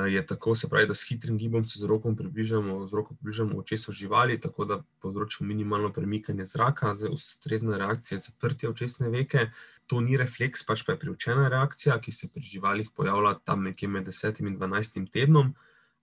je 0.08 0.26
tako, 0.26 0.54
se 0.54 0.68
pravi, 0.68 0.86
da 0.86 0.94
s 0.94 1.06
hitrim 1.08 1.38
gibom 1.38 1.64
se 1.64 1.78
z 1.78 1.86
roko 1.86 2.14
približamo, 2.16 2.86
z 2.86 2.94
roko 2.94 3.14
približamo 3.14 3.58
očesu 3.58 3.92
živali, 3.92 4.40
tako 4.40 4.64
da 4.64 4.82
povzročimo 5.00 5.48
minimalno 5.48 5.92
premikanje 5.92 6.44
zraka, 6.44 6.94
zdaj 6.94 7.12
ustrezna 7.12 7.76
reakcija 7.76 8.18
zaprtja 8.18 8.70
očesne 8.70 9.08
veke. 9.08 9.50
To 9.86 10.00
ni 10.00 10.16
refleks, 10.16 10.64
pač 10.66 10.82
pa 10.82 10.92
je 10.92 10.98
priučena 10.98 11.48
reakcija, 11.48 12.00
ki 12.00 12.12
se 12.12 12.28
pri 12.28 12.42
živalih 12.42 12.90
pojavlja 12.96 13.34
tam 13.44 13.62
nekje 13.62 13.88
med 13.88 14.08
10 14.08 14.40
in 14.40 14.58
12 14.58 15.10
tednom. 15.12 15.54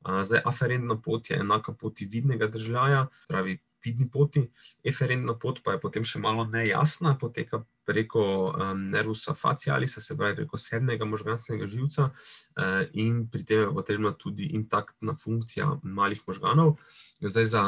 Eh, 0.06 0.24
zdaj, 0.24 0.42
aferentna 0.46 1.02
pot 1.02 1.30
je 1.30 1.40
enaka 1.40 1.74
poti 1.74 2.06
vidnega 2.06 2.48
držljaja, 2.48 3.08
pravi 3.28 3.58
vidni 3.86 4.10
poti, 4.12 4.44
eferentna 4.84 5.36
pot 5.40 5.62
pa 5.64 5.76
je 5.76 5.82
potem 5.84 6.06
še 6.08 6.22
malo 6.24 6.46
nejasna, 6.50 7.16
poteka 7.20 7.64
preko 7.84 8.24
um, 8.56 8.86
nervusa 8.94 9.34
facialisa, 9.36 10.02
se 10.02 10.16
pravi 10.18 10.38
preko 10.38 10.58
sedmega 10.58 11.06
možganskega 11.06 11.68
živca, 11.68 12.08
uh, 12.10 12.82
in 12.94 13.26
pri 13.28 13.44
tem 13.44 13.66
je 13.66 13.74
potrebna 13.76 14.14
tudi 14.16 14.54
intaktna 14.56 15.18
funkcija 15.20 15.68
malih 15.84 16.24
možganov. 16.28 16.78
Zdaj, 17.20 17.46
za 17.52 17.64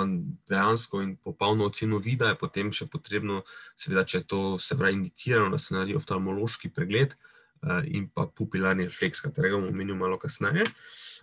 dejansko 0.47 1.04
in 1.04 1.15
popolno 1.19 1.67
oceno 1.67 1.99
vida 1.99 2.32
je 2.32 2.39
potem 2.39 2.71
še 2.71 2.88
potrebno, 2.91 3.43
seveda, 3.75 4.06
če 4.08 4.23
je 4.23 4.28
to 4.32 4.41
se 4.60 4.78
pravi 4.80 5.01
indicirano, 5.01 5.51
da 5.51 5.60
se 5.60 5.75
naredi 5.75 5.99
oftalmološki 5.99 6.71
pregled. 6.75 7.15
Eh, 7.15 7.35
in 7.86 8.10
pa 8.13 8.28
pupilarni 8.28 8.86
refleks, 8.86 9.21
katerega 9.25 9.58
bomo 9.58 9.73
omenili 9.73 9.97
malo 9.97 10.19
kasneje. 10.19 10.65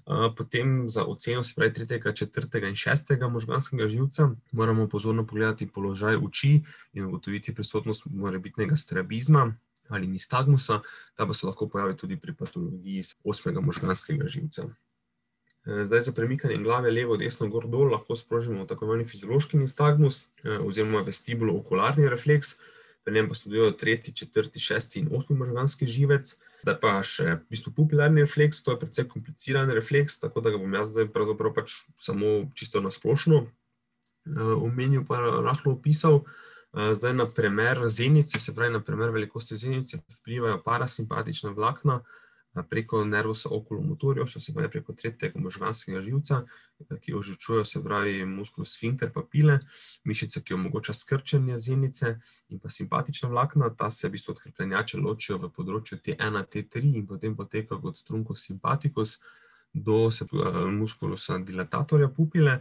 Eh, 0.06 0.34
potem 0.36 0.88
za 0.88 1.04
oceno, 1.04 1.42
se 1.42 1.54
pravi, 1.54 1.72
tretjega, 1.72 2.12
četrtega 2.12 2.68
in 2.68 2.74
šestega 2.74 3.28
možganskega 3.28 3.88
živca, 3.88 4.30
moramo 4.52 4.88
pozorno 4.88 5.26
pogledati 5.26 5.66
položaj 5.66 6.16
oči 6.16 6.62
in 6.92 7.04
ugotoviti 7.04 7.54
prisotnost 7.54 8.06
morebitnega 8.10 8.76
strabizma 8.76 9.54
ali 9.88 10.06
nistagmusa, 10.06 10.80
ta 11.14 11.26
pa 11.26 11.34
se 11.34 11.46
lahko 11.46 11.68
pojavi 11.68 11.96
tudi 11.96 12.16
pri 12.16 12.34
patologiji 12.34 13.02
osmega 13.24 13.60
možganskega 13.60 14.28
živca. 14.28 14.64
Eh, 15.66 15.84
zdaj, 15.84 16.00
za 16.00 16.12
premikanje 16.12 16.56
glave 16.56 16.90
levo, 16.90 17.16
desno, 17.16 17.48
gor, 17.48 17.68
dol, 17.68 17.92
lahko 17.92 18.16
sprožimo 18.16 18.64
tako 18.64 18.84
imenovani 18.84 19.08
fiziološki 19.08 19.56
nistagmus 19.58 20.24
oziroma 20.66 21.04
vestibulo-okularni 21.06 22.08
refleks 22.08 22.56
pri 23.04 23.14
njem 23.14 23.28
pa 23.28 23.34
sodelujo 23.34 23.72
tretji, 23.78 24.14
četrti, 24.14 24.60
šesti 24.60 25.00
in 25.00 25.08
osmi 25.16 25.36
možganski 25.36 25.86
živec. 25.86 26.34
Zdaj 26.62 26.78
pa 26.80 26.92
še 27.06 27.26
v 27.40 27.42
bistvu 27.50 27.72
pupilarni 27.74 28.22
refleks, 28.22 28.62
to 28.62 28.74
je 28.74 28.80
precej 28.80 29.08
kompliciran 29.10 29.70
refleks, 29.74 30.20
tako 30.22 30.40
da 30.44 30.52
ga 30.54 30.60
bom 30.62 30.74
jaz 30.74 30.92
zdaj 30.92 31.10
pravzaprav 31.14 31.54
pač 31.56 31.82
samo 31.98 32.32
čisto 32.54 32.82
nasplošno 32.84 33.42
eh, 33.42 34.54
omenil, 34.54 35.06
pa 35.08 35.18
rahlo 35.42 35.74
opisal. 35.74 36.22
Eh, 36.72 36.94
zdaj 36.94 37.16
na 37.18 37.26
primer 37.26 37.82
zenice, 37.88 38.38
se 38.38 38.54
pravi 38.54 38.72
na 38.72 38.82
primer 38.84 39.10
velikosti 39.10 39.58
zenice, 39.58 39.98
vplivajo 40.20 40.62
parasimpatična 40.62 41.50
vlakna, 41.58 42.00
preko 42.68 43.04
nervusa 43.08 43.48
okulomotorja, 43.52 44.26
še 44.28 44.40
se 44.40 44.52
pravi 44.52 44.68
preko 44.74 44.92
tretjega 44.96 45.40
možganskega 45.40 46.02
živca, 46.04 46.42
ki 47.00 47.14
ožučujejo 47.16 47.64
se 47.64 47.80
pravi 47.84 48.26
muskul 48.28 48.68
sfinkter 48.68 49.12
papile, 49.12 49.58
mišice, 50.04 50.42
ki 50.44 50.54
omogoča 50.58 50.94
skrčenje 50.96 51.58
zenice 51.58 52.18
in 52.52 52.60
pa 52.60 52.70
simpatična 52.70 53.30
vlakna, 53.32 53.72
ta 53.76 53.90
se 53.90 54.08
v 54.08 54.18
bistvu 54.18 54.36
od 54.36 54.42
hrepenjače 54.44 55.00
ločijo 55.00 55.38
v 55.40 55.52
področju 55.56 56.02
T1, 56.04 56.42
T3 56.52 56.96
in 57.00 57.08
potem 57.08 57.36
poteka 57.36 57.80
kot 57.80 57.96
strunkos 57.96 58.44
simpatikus 58.44 59.18
do 59.72 60.10
muskulusa 60.70 61.38
dilatatorja 61.40 62.12
pupile. 62.12 62.60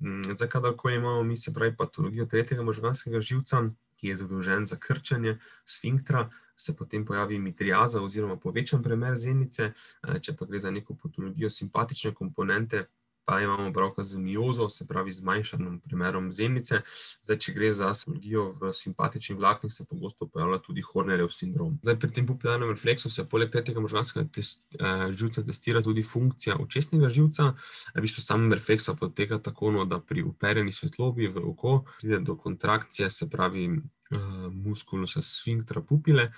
Mm, 0.00 0.34
zdaj, 0.36 0.48
kadarkoli 0.48 0.96
imamo 0.96 1.22
mi 1.22 1.36
se 1.36 1.52
pravi 1.52 1.76
patologijo 1.76 2.26
tretjega 2.26 2.62
možganskega 2.62 3.20
živca, 3.20 3.70
ki 4.00 4.08
je 4.08 4.16
zadolžen 4.16 4.64
za 4.66 4.76
krčenje 4.80 5.36
sfinktra, 5.64 6.30
se 6.56 6.76
potem 6.76 7.04
pojavi 7.04 7.38
mitriaza 7.38 8.00
oziroma 8.02 8.36
povečan 8.36 8.82
premer 8.82 9.16
zenice, 9.16 9.72
eh, 9.72 10.18
če 10.20 10.36
pa 10.36 10.48
gre 10.48 10.58
za 10.58 10.70
neko 10.70 10.96
patologijo 10.96 11.50
simpatične 11.50 12.14
komponente, 12.14 12.86
pa 13.30 13.40
imamo 13.40 13.72
pravka 13.72 14.02
z 14.02 14.18
miozo, 14.18 14.68
se 14.68 14.86
pravi 14.86 15.12
zmanjšanim 15.12 15.78
premerom 15.80 16.32
zenice. 16.34 16.80
Zdaj, 17.22 17.36
če 17.38 17.52
gre 17.54 17.68
za 17.78 17.92
patologijo 17.94 18.48
v 18.58 18.72
simpatičnih 18.74 19.38
vlaknih, 19.38 19.72
se 19.72 19.84
pogosto 19.86 20.26
pojavlja 20.26 20.58
tudi 20.64 20.82
Hornerjev 20.82 21.30
sindrom. 21.30 21.78
Zdaj, 21.82 21.98
pri 22.02 22.10
tem 22.10 22.26
popularnem 22.26 22.72
refleksu 22.74 23.10
se 23.10 23.22
poleg 23.28 23.52
tega 23.54 23.80
možganskega 23.80 24.26
test, 24.34 24.64
eh, 24.74 25.06
živca 25.14 25.46
testira 25.46 25.82
tudi 25.82 26.02
funkcija 26.02 26.58
očesnega 26.58 27.08
živca. 27.08 27.54
V 27.94 28.02
bistvu 28.02 28.22
sam 28.22 28.52
refleks 28.52 28.90
poteka 28.98 29.38
tako, 29.38 29.70
no, 29.70 29.84
da 29.84 30.00
pri 30.00 30.26
uperjeni 30.26 30.72
svetlobi 30.72 31.28
v 31.28 31.46
oko 31.52 31.84
pride 32.00 32.18
do 32.18 32.34
kontrakcije, 32.36 33.10
se 33.10 33.30
pravi 33.30 33.70
eh, 33.70 34.18
muskulusa 34.50 35.22
sfinktra 35.22 35.82
pupile, 35.82 36.32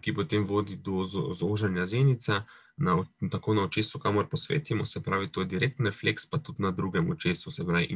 ki 0.00 0.14
potem 0.14 0.44
vodi 0.44 0.76
do 0.76 1.04
zožanja 1.34 1.86
zenice, 1.86 2.42
na, 2.78 3.04
tako 3.30 3.54
na 3.54 3.62
očesu, 3.62 3.98
kamor 3.98 4.28
posvetimo, 4.30 4.86
se 4.86 5.02
pravi, 5.02 5.28
to 5.32 5.40
je 5.40 5.46
direktni 5.46 5.90
refleks, 5.90 6.26
pa 6.30 6.38
tudi 6.38 6.62
na 6.62 6.70
drugem 6.70 7.10
očesu, 7.10 7.50
se 7.50 7.64
pravi, 7.66 7.88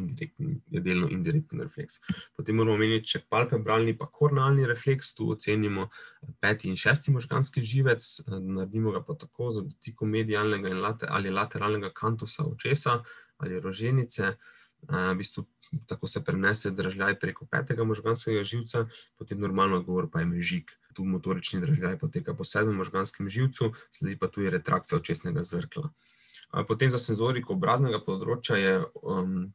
je 0.71 0.81
delno 0.81 1.09
indirektni 1.11 1.63
refleks. 1.63 2.01
Potem 2.37 2.57
moramo 2.57 2.75
omeniti 2.75 3.15
še 3.15 3.21
palpebralni, 3.31 3.95
pa 3.99 4.09
kornalni 4.11 4.67
refleks, 4.67 5.13
tu 5.15 5.31
ocenimo 5.31 5.89
peti 6.41 6.69
in 6.69 6.77
šesti 6.77 7.15
možganski 7.15 7.63
živec, 7.63 8.03
eh, 8.03 8.41
naredimo 8.41 8.91
ga 8.97 9.05
pa 9.07 9.15
tako 9.15 9.51
za 9.51 9.63
dotikom 9.63 10.11
medialnega 10.11 10.75
later, 10.75 11.09
ali 11.13 11.31
lateralnega 11.31 11.93
kantusa 11.95 12.45
očesa 12.45 13.03
ali 13.43 13.61
roženice. 13.61 14.35
V 14.83 15.15
bistvu, 15.15 15.45
tako 15.87 16.09
se 16.11 16.25
prenese 16.25 16.73
držaj 16.75 17.15
preko 17.23 17.47
petega 17.47 17.85
možganskega 17.87 18.43
živca, 18.45 18.87
potem 19.17 19.41
normalno 19.41 19.79
odgovor 19.79 20.09
pa 20.11 20.21
je 20.21 20.27
mežik. 20.27 20.73
Tu 20.93 21.05
motorični 21.07 21.61
držaj 21.63 21.99
poteka 22.01 22.35
po 22.35 22.45
sedmem 22.45 22.77
možganskem 22.77 23.29
živcu, 23.29 23.71
sledi 23.95 24.19
pa 24.19 24.29
tudi 24.29 24.51
retrakcija 24.51 24.99
očesnega 24.99 25.43
zrkla. 25.47 25.93
Potem 26.69 26.91
za 26.91 26.99
senzoriko 26.99 27.55
obraznega 27.55 28.03
področja 28.05 28.59
je 28.59 28.73
um, 29.01 29.53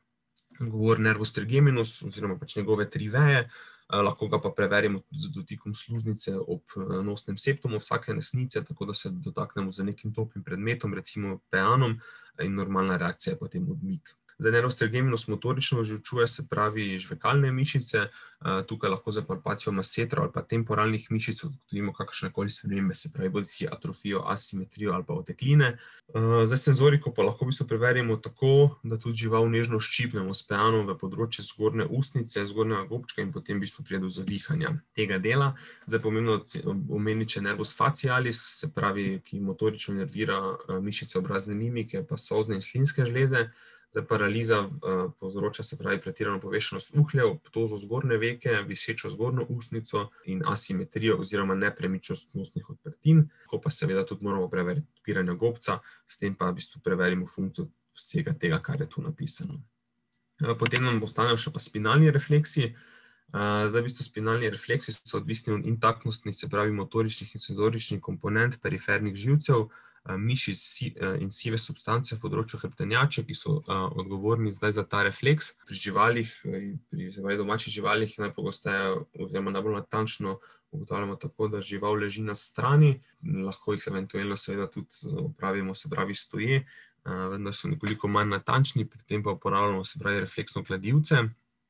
govor 0.59 0.99
nervus 0.99 1.33
trigeminus 1.35 1.99
oziroma 2.07 2.39
pač 2.39 2.55
njegove 2.57 2.87
tri 2.89 3.09
veje, 3.13 3.43
lahko 3.87 4.27
ga 4.27 4.39
pa 4.43 4.51
preverimo 4.51 5.03
z 5.11 5.31
dotikom 5.31 5.73
sluznice 5.73 6.33
ob 6.39 6.75
nosnem 7.03 7.37
septumu 7.37 7.79
vsake 7.79 8.13
nesnice, 8.13 8.63
tako 8.63 8.89
da 8.89 8.93
se 8.93 9.11
dotaknemo 9.11 9.71
z 9.71 9.83
nekim 9.83 10.13
toplim 10.13 10.43
predmetom, 10.43 10.93
recimo 10.93 11.39
peanom 11.49 11.99
in 12.43 12.55
normalna 12.55 12.97
reakcija 12.97 13.33
je 13.33 13.39
potem 13.39 13.69
odmik. 13.69 14.15
Za 14.37 14.51
neurostergeminus 14.51 15.27
motorično 15.27 15.79
ožučuje 15.79 16.27
se 16.27 16.47
pravi 16.49 16.99
žvekalne 16.99 17.51
mišice, 17.51 18.07
tukaj 18.67 18.89
lahko 18.89 19.11
za 19.11 19.21
palpacijo 19.25 19.71
masetra 19.73 20.21
ali 20.21 20.31
pa 20.33 20.41
temporalnih 20.41 21.07
mišic 21.11 21.43
odkrivimo 21.43 21.93
kakršne 21.93 22.29
koli 22.31 22.49
spremembe, 22.49 22.93
se 22.93 23.09
pravi 23.13 23.29
bodi 23.29 23.47
si 23.47 23.67
atrofijo, 23.71 24.21
asimetrijo 24.25 24.93
ali 24.93 25.03
pa 25.07 25.13
otekline. 25.13 25.77
Za 26.45 26.57
senzoriko 26.57 27.13
pa 27.13 27.23
lahko 27.25 27.45
v 27.45 27.49
bistvu 27.49 27.67
preverimo 27.67 28.17
tako, 28.17 28.77
da 28.83 28.97
tudi 28.97 29.17
žival 29.17 29.49
nežno 29.49 29.79
ščipnemo 29.79 30.33
s 30.33 30.45
peanom 30.45 30.85
v 30.85 30.93
področje 31.01 31.41
zgornje 31.47 31.87
ustnice, 31.89 32.45
zgornjega 32.45 32.85
gobčka 32.91 33.25
in 33.25 33.31
potem 33.33 33.57
v 33.57 33.65
bistvu 33.65 33.85
prije 33.87 34.03
do 34.05 34.11
zavihanja 34.13 34.75
tega 34.93 35.17
dela. 35.17 35.55
Zdaj 35.87 36.03
pomembno 36.03 36.37
omeniti, 36.93 37.37
če 37.37 37.41
nervus 37.41 37.73
facialis, 37.73 38.43
se 38.61 38.69
pravi, 38.69 39.17
ki 39.25 39.41
motorično 39.41 39.97
nervira 39.97 40.37
mišice 40.83 41.17
obrazne 41.17 41.57
mimike, 41.57 42.03
pa 42.05 42.21
sozne 42.21 42.61
in 42.61 42.61
slinske 42.61 43.05
žleze, 43.09 43.47
Te 43.97 44.03
paraliza 44.05 44.59
uh, 44.61 45.11
povzroča 45.19 45.63
se 45.63 45.77
pravi 45.77 45.97
pretirano 46.01 46.37
povešenost 46.39 46.91
uhljev, 47.01 47.31
ptozo 47.47 47.79
zgornje 47.81 48.17
veke, 48.21 48.51
visečo 48.67 49.09
zgornjo 49.09 49.47
usnico 49.49 50.03
in 50.29 50.43
asimetrijo 50.45 51.15
oziroma 51.23 51.55
nepremičnost 51.57 52.35
nosnih 52.37 52.69
odprtin. 52.69 53.23
Ko 53.49 53.57
pa 53.61 53.71
seveda 53.73 54.03
tudi 54.05 54.25
moramo 54.25 54.51
preveriti 54.53 54.85
odpiranje 54.99 55.33
gobca, 55.33 55.79
s 56.05 56.21
tem 56.21 56.35
pa 56.35 56.51
v 56.51 56.59
bistvu 56.59 56.83
preverimo 56.85 57.25
funkcijo 57.25 57.65
vsega 57.97 58.35
tega, 58.37 58.61
kar 58.61 58.85
je 58.85 58.89
tu 58.89 59.01
napisano. 59.01 59.57
Uh, 60.45 60.53
potem 60.59 60.85
nam 60.85 61.01
ostanejo 61.01 61.41
še 61.47 61.55
pa 61.57 61.63
spinalni 61.65 62.13
refleksi. 62.13 62.75
Uh, 63.33 63.65
zdaj, 63.65 63.81
v 63.81 63.87
bistvu, 63.89 64.05
spinalni 64.11 64.53
refleksi 64.53 64.93
so 64.93 65.17
odvisni 65.17 65.57
od 65.57 65.65
intaktnosti, 65.65 66.37
se 66.37 66.53
pravi, 66.53 66.77
motoričnih 66.83 67.33
in 67.33 67.47
senzoričnih 67.49 68.05
komponent 68.05 68.61
perifernih 68.61 69.17
živcev, 69.17 69.71
mišic 70.15 70.61
in 71.19 71.31
sive 71.31 71.57
substance 71.59 72.15
v 72.15 72.21
področju 72.23 72.59
hrbtenjače, 72.61 73.25
ki 73.27 73.35
so 73.35 73.57
odgovorni 73.67 74.53
zdaj 74.55 74.77
za 74.79 74.83
ta 74.87 75.03
refleks. 75.07 75.53
Pri 75.67 75.75
živalih, 75.75 76.31
pri 76.43 77.37
domačih 77.39 77.73
živalih, 77.73 78.13
najpogosteje, 78.19 78.93
oziroma 79.19 79.51
najbolj 79.51 79.81
natančno 79.81 80.37
ugotavljamo 80.71 81.15
tako, 81.15 81.47
da 81.47 81.61
žival 81.61 81.95
leži 81.99 82.21
na 82.23 82.35
strani, 82.35 82.99
lahko 83.23 83.73
jih 83.73 83.87
eventualno 83.87 84.37
seveda 84.37 84.67
tudi 84.71 84.87
opravimo, 85.23 85.75
se 85.75 85.89
pravi, 85.89 86.15
stoje, 86.15 86.63
vendar 87.07 87.55
so 87.55 87.67
nekoliko 87.71 88.07
manj 88.11 88.29
natančni, 88.35 88.85
pri 88.87 89.03
tem 89.07 89.23
pa 89.23 89.31
uporabljamo, 89.31 89.83
se 89.83 89.99
pravi, 89.99 90.19
refleksno 90.19 90.63
kladivce. 90.63 91.23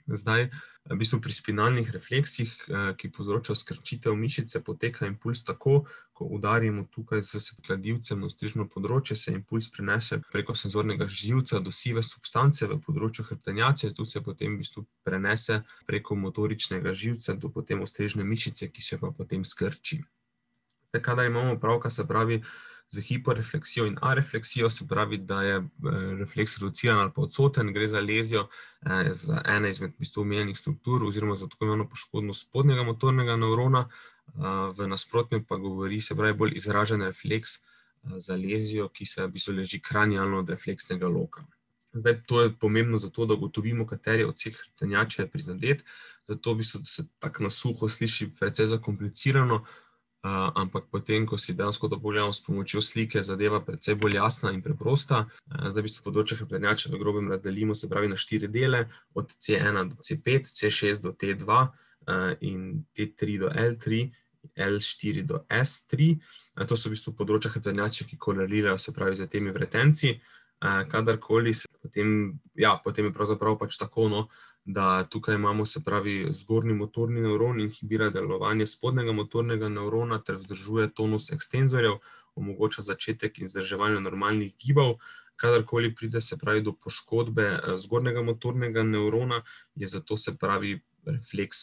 Zdaj, 0.07 0.47
v 0.87 0.95
bistvu 0.95 1.19
pri 1.19 1.33
spinalnih 1.35 1.91
refleksih, 1.91 2.47
eh, 2.47 2.95
ki 2.95 3.11
povzročajo 3.11 3.55
skrčitev 3.55 4.15
mišice, 4.15 4.63
poteka 4.63 5.07
impuls 5.07 5.43
tako, 5.43 5.83
ko 6.13 6.25
udarimo 6.25 6.87
tukaj 6.87 7.21
z 7.21 7.59
kladivcem 7.67 8.19
na 8.19 8.29
strižno 8.29 8.69
področje, 8.71 9.15
se 9.15 9.33
impuls 9.35 9.67
prenese 9.67 10.21
preko 10.31 10.55
senzornega 10.55 11.07
živca 11.07 11.59
do 11.59 11.71
sive 11.71 12.03
substance 12.03 12.63
v 12.63 12.79
področju 12.79 13.27
hrbtenjače, 13.27 13.93
tu 13.93 14.05
se 14.05 14.21
potem 14.21 14.55
v 14.55 14.63
bistvu 14.63 14.85
prenese 15.03 15.63
preko 15.85 16.15
motoričnega 16.15 16.93
živca 16.93 17.35
do 17.35 17.49
potem 17.49 17.83
ustrežne 17.83 18.23
mišice, 18.23 18.71
ki 18.71 18.81
se 18.81 18.97
pa 18.97 19.11
potem 19.11 19.43
skrči. 19.43 20.03
Kadar 20.97 21.27
imamo 21.27 21.59
pravka, 21.59 21.89
se 21.89 22.07
pravi, 22.07 22.41
z 22.89 23.01
hiporefleksijo 23.01 23.85
in 23.85 23.97
arefleksijo, 24.01 24.69
se 24.69 24.87
pravi, 24.87 25.17
da 25.17 25.41
je 25.41 25.55
eh, 25.55 25.65
refleks 26.19 26.57
reduciran 26.57 26.99
ali 26.99 27.11
pa 27.15 27.21
odsoten, 27.21 27.73
gre 27.73 27.87
za 27.87 27.99
lezijo 27.99 28.47
eh, 28.85 29.13
za 29.13 29.41
ene 29.45 29.69
izmed 29.69 29.91
bistvo 29.99 30.21
omenjenih 30.21 30.57
struktur 30.57 31.03
oziroma 31.03 31.35
za 31.35 31.47
tako 31.47 31.65
imeno 31.65 31.89
poškodno 31.89 32.33
spodnjega 32.33 32.83
motornega 32.83 33.35
neurona, 33.35 33.89
eh, 33.89 34.31
v 34.77 34.87
nasprotnem 34.87 35.45
pa 35.45 35.55
govori, 35.55 36.01
se 36.01 36.15
pravi, 36.15 36.33
bolj 36.33 36.55
izražen 36.55 37.01
refleks 37.01 37.59
za 38.17 38.35
lezijo, 38.35 38.87
ki 38.89 39.05
se 39.05 39.25
v 39.25 39.31
bistvu 39.31 39.53
leži 39.53 39.81
kranijalno 39.81 40.39
od 40.39 40.49
refleksnega 40.49 41.07
loka. 41.07 41.43
Zdaj, 41.93 42.21
to 42.27 42.41
je 42.41 42.53
pomembno 42.59 42.97
zato, 42.97 43.25
da 43.25 43.33
ugotovimo, 43.33 43.87
kateri 43.87 44.23
odsek 44.23 44.55
hrbtenjače 44.55 45.21
je 45.21 45.31
prizadet, 45.31 45.83
zato 46.27 46.53
v 46.53 46.57
bistvu 46.57 46.81
se 46.85 47.07
tako 47.19 47.43
na 47.43 47.49
suho 47.49 47.89
sliši 47.89 48.29
precej 48.39 48.65
zakomplicirano, 48.65 49.63
ampak 50.23 50.89
potem, 50.91 51.25
ko 51.25 51.37
si 51.37 51.53
dejansko 51.53 51.87
to 51.87 51.99
pogledamo 51.99 52.33
s 52.33 52.41
pomočjo 52.41 52.81
slike, 52.81 53.23
zadeva 53.23 53.61
precej 53.61 53.95
bolj 53.95 54.17
jasna 54.17 54.51
in 54.51 54.61
preprosta. 54.61 55.27
Uh, 55.47 55.67
zdaj, 55.69 55.81
v 55.81 55.87
bistvu 55.87 56.03
področje 56.03 56.37
hrbtenjače 56.41 56.91
v 56.91 56.99
grobem 57.01 57.29
razdelimo, 57.31 57.75
se 57.75 57.89
pravi, 57.89 58.09
na 58.09 58.17
štiri 58.17 58.49
dele, 58.51 58.87
od 59.13 59.29
C1 59.29 59.93
do 59.93 60.01
C5, 60.01 60.51
C6 60.51 61.03
do 61.05 61.13
T2 61.13 61.45
uh, 61.47 62.33
in 62.41 62.83
T3 62.97 63.37
do 63.45 63.51
L3. 63.53 64.07
L4 64.55 65.25
do 65.27 65.43
S3, 65.51 66.15
to 66.69 66.75
so 66.79 66.87
v 66.87 66.95
bistvu 66.95 67.11
področja 67.17 67.51
hrbtenjače, 67.51 68.05
ki 68.07 68.15
korelirajo, 68.15 68.77
se 68.79 68.93
pravi, 68.95 69.17
z 69.19 69.27
temi 69.27 69.51
vretenci. 69.51 70.13
Kadarkoli 70.87 71.51
se 71.53 71.67
potem, 71.83 72.39
ja, 72.55 72.77
potem 72.81 73.09
je 73.09 73.13
pravzaprav 73.13 73.57
pač 73.59 73.75
tako, 73.77 74.07
no, 74.09 74.21
da 74.67 75.03
tukaj 75.03 75.35
imamo, 75.35 75.65
se 75.65 75.79
pravi, 75.83 76.27
zgornji 76.31 76.73
motorni 76.73 77.21
nevron, 77.21 77.59
inhibira 77.63 78.09
delovanje 78.09 78.65
spodnjega 78.67 79.13
motornega 79.15 79.69
nevrona 79.69 80.19
ter 80.19 80.35
vzdržuje 80.35 80.89
tonus 80.93 81.31
ekstenzorjev, 81.31 81.95
omogoča 82.35 82.83
začetek 82.83 83.39
in 83.39 83.47
vzdrževanje 83.47 84.01
normalnih 84.03 84.51
gibov. 84.59 84.97
Kadarkoli 85.39 85.95
pride, 85.95 86.21
se 86.21 86.37
pravi, 86.37 86.61
do 86.61 86.73
poškodbe 86.73 87.47
zgornjega 87.79 88.21
motornega 88.21 88.83
nevrona, 88.83 89.41
je 89.75 89.87
zato, 89.87 90.17
se 90.17 90.35
pravi, 90.37 90.75
refleks, 91.05 91.57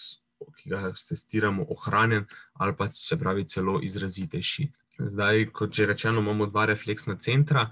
ki 0.56 0.70
ga 0.72 0.92
testiramo, 1.08 1.66
ohranjen 1.76 2.24
ali 2.54 2.76
pa 2.76 2.88
se 2.90 3.18
pravi 3.20 3.44
celo 3.44 3.80
izrazitejši. 3.82 4.70
Zdaj, 4.98 5.50
kot 5.52 5.72
že 5.76 5.86
rečeno, 5.86 6.24
imamo 6.24 6.46
dva 6.46 6.64
refleksna 6.72 7.18
centra, 7.20 7.68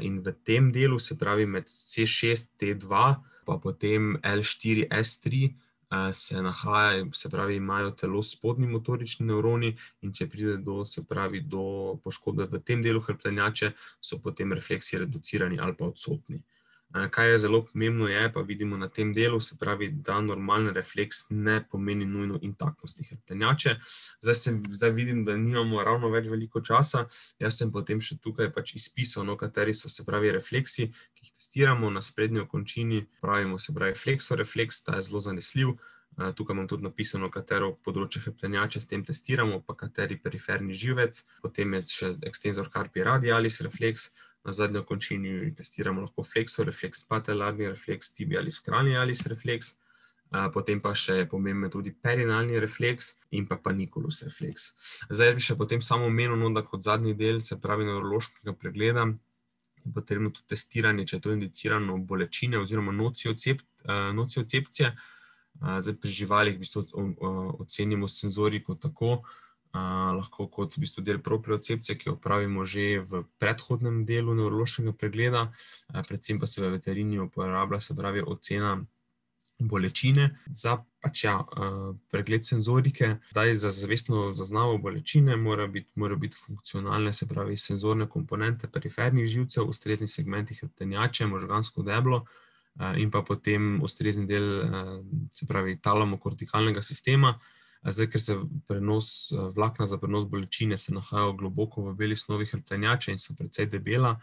in 0.00 0.18
v 0.22 0.32
tem 0.44 0.72
delu, 0.72 0.98
se 0.98 1.18
pravi 1.18 1.46
med 1.46 1.70
C6, 1.70 2.56
T2, 2.58 3.14
pa 3.44 3.58
potem 3.58 4.16
L4, 4.22 4.88
S3, 4.88 5.52
se 6.12 6.42
nahaja, 6.42 7.04
se 7.12 7.28
pravi, 7.28 7.56
imajo 7.56 7.90
telo 7.90 8.22
spodnji 8.22 8.66
motorični 8.66 9.26
nevroni, 9.26 9.74
in 10.02 10.12
če 10.12 10.28
pride 10.28 10.56
do, 10.64 10.84
se 10.88 11.04
pravi, 11.08 11.42
do 11.44 11.98
poškodbe 12.04 12.46
v 12.48 12.62
tem 12.64 12.82
delu 12.82 13.00
hrbtenjače, 13.00 13.72
so 14.00 14.18
potem 14.24 14.52
refleksi 14.56 15.02
reducirani 15.02 15.60
ali 15.60 15.76
pa 15.76 15.90
odsotni. 15.92 16.40
Kar 16.92 17.26
je 17.26 17.38
zelo 17.38 17.62
pomembno, 17.64 18.08
je, 18.08 18.32
pa 18.32 18.40
vidimo 18.40 18.76
na 18.76 18.88
tem 18.88 19.12
delu, 19.16 19.40
se 19.40 19.56
pravi, 19.60 19.88
da 19.88 20.20
normalen 20.20 20.74
refleks 20.74 21.30
ne 21.30 21.62
pomeni 21.70 22.04
nujno 22.06 22.38
intaktnosti 22.42 23.04
hrbtenjače. 23.04 23.76
Zdaj, 24.20 24.34
zdaj 24.68 24.90
vidim, 24.90 25.24
da 25.24 25.36
nimamo 25.36 25.84
ravno 25.84 26.10
več 26.12 26.28
veliko 26.28 26.60
časa. 26.60 27.06
Jaz 27.40 27.56
sem 27.62 27.72
potem 27.72 28.00
še 28.00 28.18
tukaj 28.20 28.50
pač 28.52 28.74
izpisal, 28.76 29.24
no, 29.24 29.38
kateri 29.40 29.72
so 29.74 29.88
se 29.88 30.04
pravi 30.04 30.34
refleksi, 30.36 30.90
ki 30.92 31.24
jih 31.24 31.32
testiramo 31.32 31.90
na 31.90 32.04
sprednji 32.04 32.44
končini. 32.48 33.06
Pravimo 33.24 33.58
se 33.58 33.72
pravi 33.72 33.96
fleksorefleks, 33.96 34.84
ta 34.84 35.00
je 35.00 35.08
zelo 35.08 35.24
zanesljiv. 35.24 35.72
Tukaj 36.36 36.54
imam 36.54 36.66
tudi 36.68 36.84
napisano, 36.84 37.30
katero 37.32 37.70
področje 37.80 38.20
hrbtenjače 38.26 38.82
s 38.82 38.88
tem 38.90 39.00
testiramo, 39.04 39.62
pa 39.64 39.72
kateri 39.80 40.18
periferni 40.20 40.76
živec. 40.76 41.22
Potem 41.40 41.78
je 41.78 41.80
še 41.88 42.10
extensor 42.28 42.68
carpi 42.68 43.00
radialis 43.08 43.62
refleks, 43.64 44.10
na 44.44 44.52
zadnji 44.52 44.82
končini 44.86 45.54
testiramo 45.54 46.02
lahko 46.02 46.22
flexor 46.26 46.66
refleks, 46.66 47.04
patelarni 47.08 47.68
refleks, 47.70 48.12
tibialis 48.16 48.60
cranialis 48.66 49.26
refleks, 49.30 49.76
potem 50.52 50.80
pa 50.80 50.94
še 50.96 51.20
je 51.20 51.28
pomemben 51.28 51.70
tudi 51.70 51.92
perinalni 51.92 52.60
refleks 52.60 53.14
in 53.36 53.46
pa 53.46 53.58
paniculus 53.60 54.22
refleks. 54.24 54.72
Zdaj 55.12 55.34
bi 55.36 55.44
še 55.44 55.56
potem 55.60 55.80
samo 55.84 56.08
omenil, 56.08 56.36
no, 56.40 56.50
da 56.50 56.64
kot 56.64 56.82
zadnji 56.82 57.14
del, 57.14 57.40
se 57.44 57.60
pravi 57.60 57.84
neurološkega 57.86 58.56
pregleda, 58.56 59.06
potrebno 59.94 60.30
tudi 60.30 60.54
testiranje, 60.54 61.06
če 61.10 61.16
je 61.16 61.22
to 61.22 61.34
indicirano 61.36 61.98
bolečine 61.98 62.58
oziroma 62.58 62.92
nociocepcije. 62.94 64.92
Zdaj 65.62 65.96
pri 66.00 66.10
živalih 66.10 66.54
v 66.56 66.62
bistvu 66.62 66.86
ocenimo 67.60 68.08
senzoriko 68.08 68.74
tako, 68.80 69.20
lahko 69.72 70.48
kot 70.52 70.76
v 70.76 70.84
bistvu 70.84 71.02
del 71.02 71.20
propriocepcije, 71.24 71.96
ki 71.98 72.08
jo 72.10 72.16
opravimo 72.16 72.66
že 72.66 73.00
v 73.00 73.24
predhodnem 73.40 74.04
delu 74.04 74.34
nevrološkega 74.34 74.92
pregleda, 74.92 75.46
predvsem 76.08 76.40
pa 76.40 76.46
se 76.46 76.60
v 76.60 76.74
veterini 76.76 77.18
uporablja, 77.20 77.80
se 77.80 77.96
pravi, 77.96 78.20
ocena 78.20 78.76
bolečine 79.62 80.36
za 80.50 80.84
pač 81.02 81.24
ja, 81.24 81.38
pregled 82.10 82.44
senzorike. 82.44 83.16
Zdaj 83.30 83.56
za 83.56 83.70
zavestno 83.70 84.34
zaznavo 84.34 84.78
bolečine 84.78 85.36
mora 85.36 85.66
biti, 85.66 85.90
mora 85.96 86.16
biti 86.16 86.36
funkcionalne, 86.36 87.12
se 87.12 87.26
pravi, 87.28 87.56
senzorne 87.56 88.08
komponente 88.08 88.68
perifernih 88.68 89.26
živcev, 89.26 89.68
ustrezni 89.68 90.06
segmenti 90.06 90.54
hrbtenjače, 90.54 91.26
možgansko 91.26 91.82
deblo 91.82 92.24
in 92.96 93.10
pa 93.10 93.22
potem 93.22 93.82
ustrezni 93.84 94.26
del, 94.26 94.46
se 95.30 95.46
pravi, 95.46 95.76
talamokortikalnega 95.80 96.82
sistema, 96.82 97.38
Zdaj, 97.82 98.06
ker 98.10 98.20
se 98.20 98.36
prenos 98.68 99.32
vlakna 99.54 99.86
za 99.86 99.98
prenos 99.98 100.24
bolečine 100.30 100.76
nahajajo 100.88 101.32
globoko 101.32 101.82
v 101.82 101.94
beli 101.98 102.16
snovi 102.16 102.46
hrbtenjače 102.46 103.12
in 103.12 103.18
so 103.18 103.34
precej 103.34 103.66
debela 103.66 104.20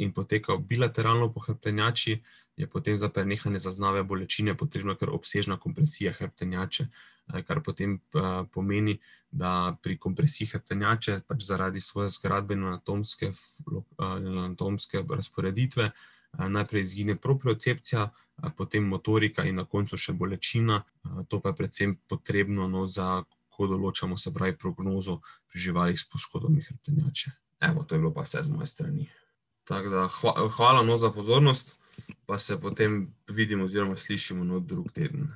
in 0.00 0.12
potekajo 0.12 0.58
bilateralno 0.58 1.32
po 1.32 1.40
hrbtenjači, 1.40 2.22
je 2.56 2.66
potem 2.66 2.98
za 2.98 3.08
prenehanje 3.08 3.58
zaznave 3.58 4.02
bolečine 4.02 4.56
potrebna 4.56 4.96
kar 4.96 5.10
obsežna 5.10 5.58
kompresija 5.60 6.12
hrbtenjače, 6.12 6.86
kar 7.46 7.60
potem 7.62 8.00
pomeni, 8.52 8.98
da 9.30 9.76
pri 9.82 9.98
kompresiji 9.98 10.48
hrbtenjače 10.54 11.20
pač 11.28 11.44
zaradi 11.44 11.80
svoje 11.80 12.08
zgradbeno-anatomske 12.08 13.32
razporeditve 15.10 15.90
najprej 16.38 16.82
izgine 16.82 17.16
propriocepcija, 17.16 18.10
potem 18.56 18.84
motorika 18.88 19.44
in 19.44 19.60
na 19.60 19.64
koncu 19.64 19.96
še 19.96 20.12
bolečina. 20.12 20.82
To 21.28 21.40
pa 21.40 21.52
je 21.52 21.58
predvsem 21.60 21.96
potrebno, 22.08 22.68
no, 22.68 22.86
za 22.86 23.24
ko 23.52 23.68
določamo, 23.68 24.16
se 24.16 24.32
pravi, 24.32 24.56
prognozo 24.56 25.20
pri 25.50 25.60
živalih 25.60 25.98
s 26.00 26.08
poškodbami 26.08 26.64
hrbtenjače. 26.64 27.32
Evo, 27.68 27.84
to 27.84 27.94
je 27.94 28.02
bilo 28.02 28.14
pa 28.14 28.24
vse 28.24 28.42
z 28.42 28.54
moje 28.54 28.66
strani. 28.66 29.10
Tako 29.68 29.92
da 29.92 30.08
hvala 30.56 30.82
no 30.82 30.96
za 30.98 31.12
pozornost, 31.14 31.76
pa 32.26 32.38
se 32.38 32.56
potem 32.60 33.12
vidimo 33.28 33.68
oziroma 33.68 33.96
slišimo 33.96 34.44
no 34.44 34.58
drug 34.60 34.90
teden. 34.92 35.28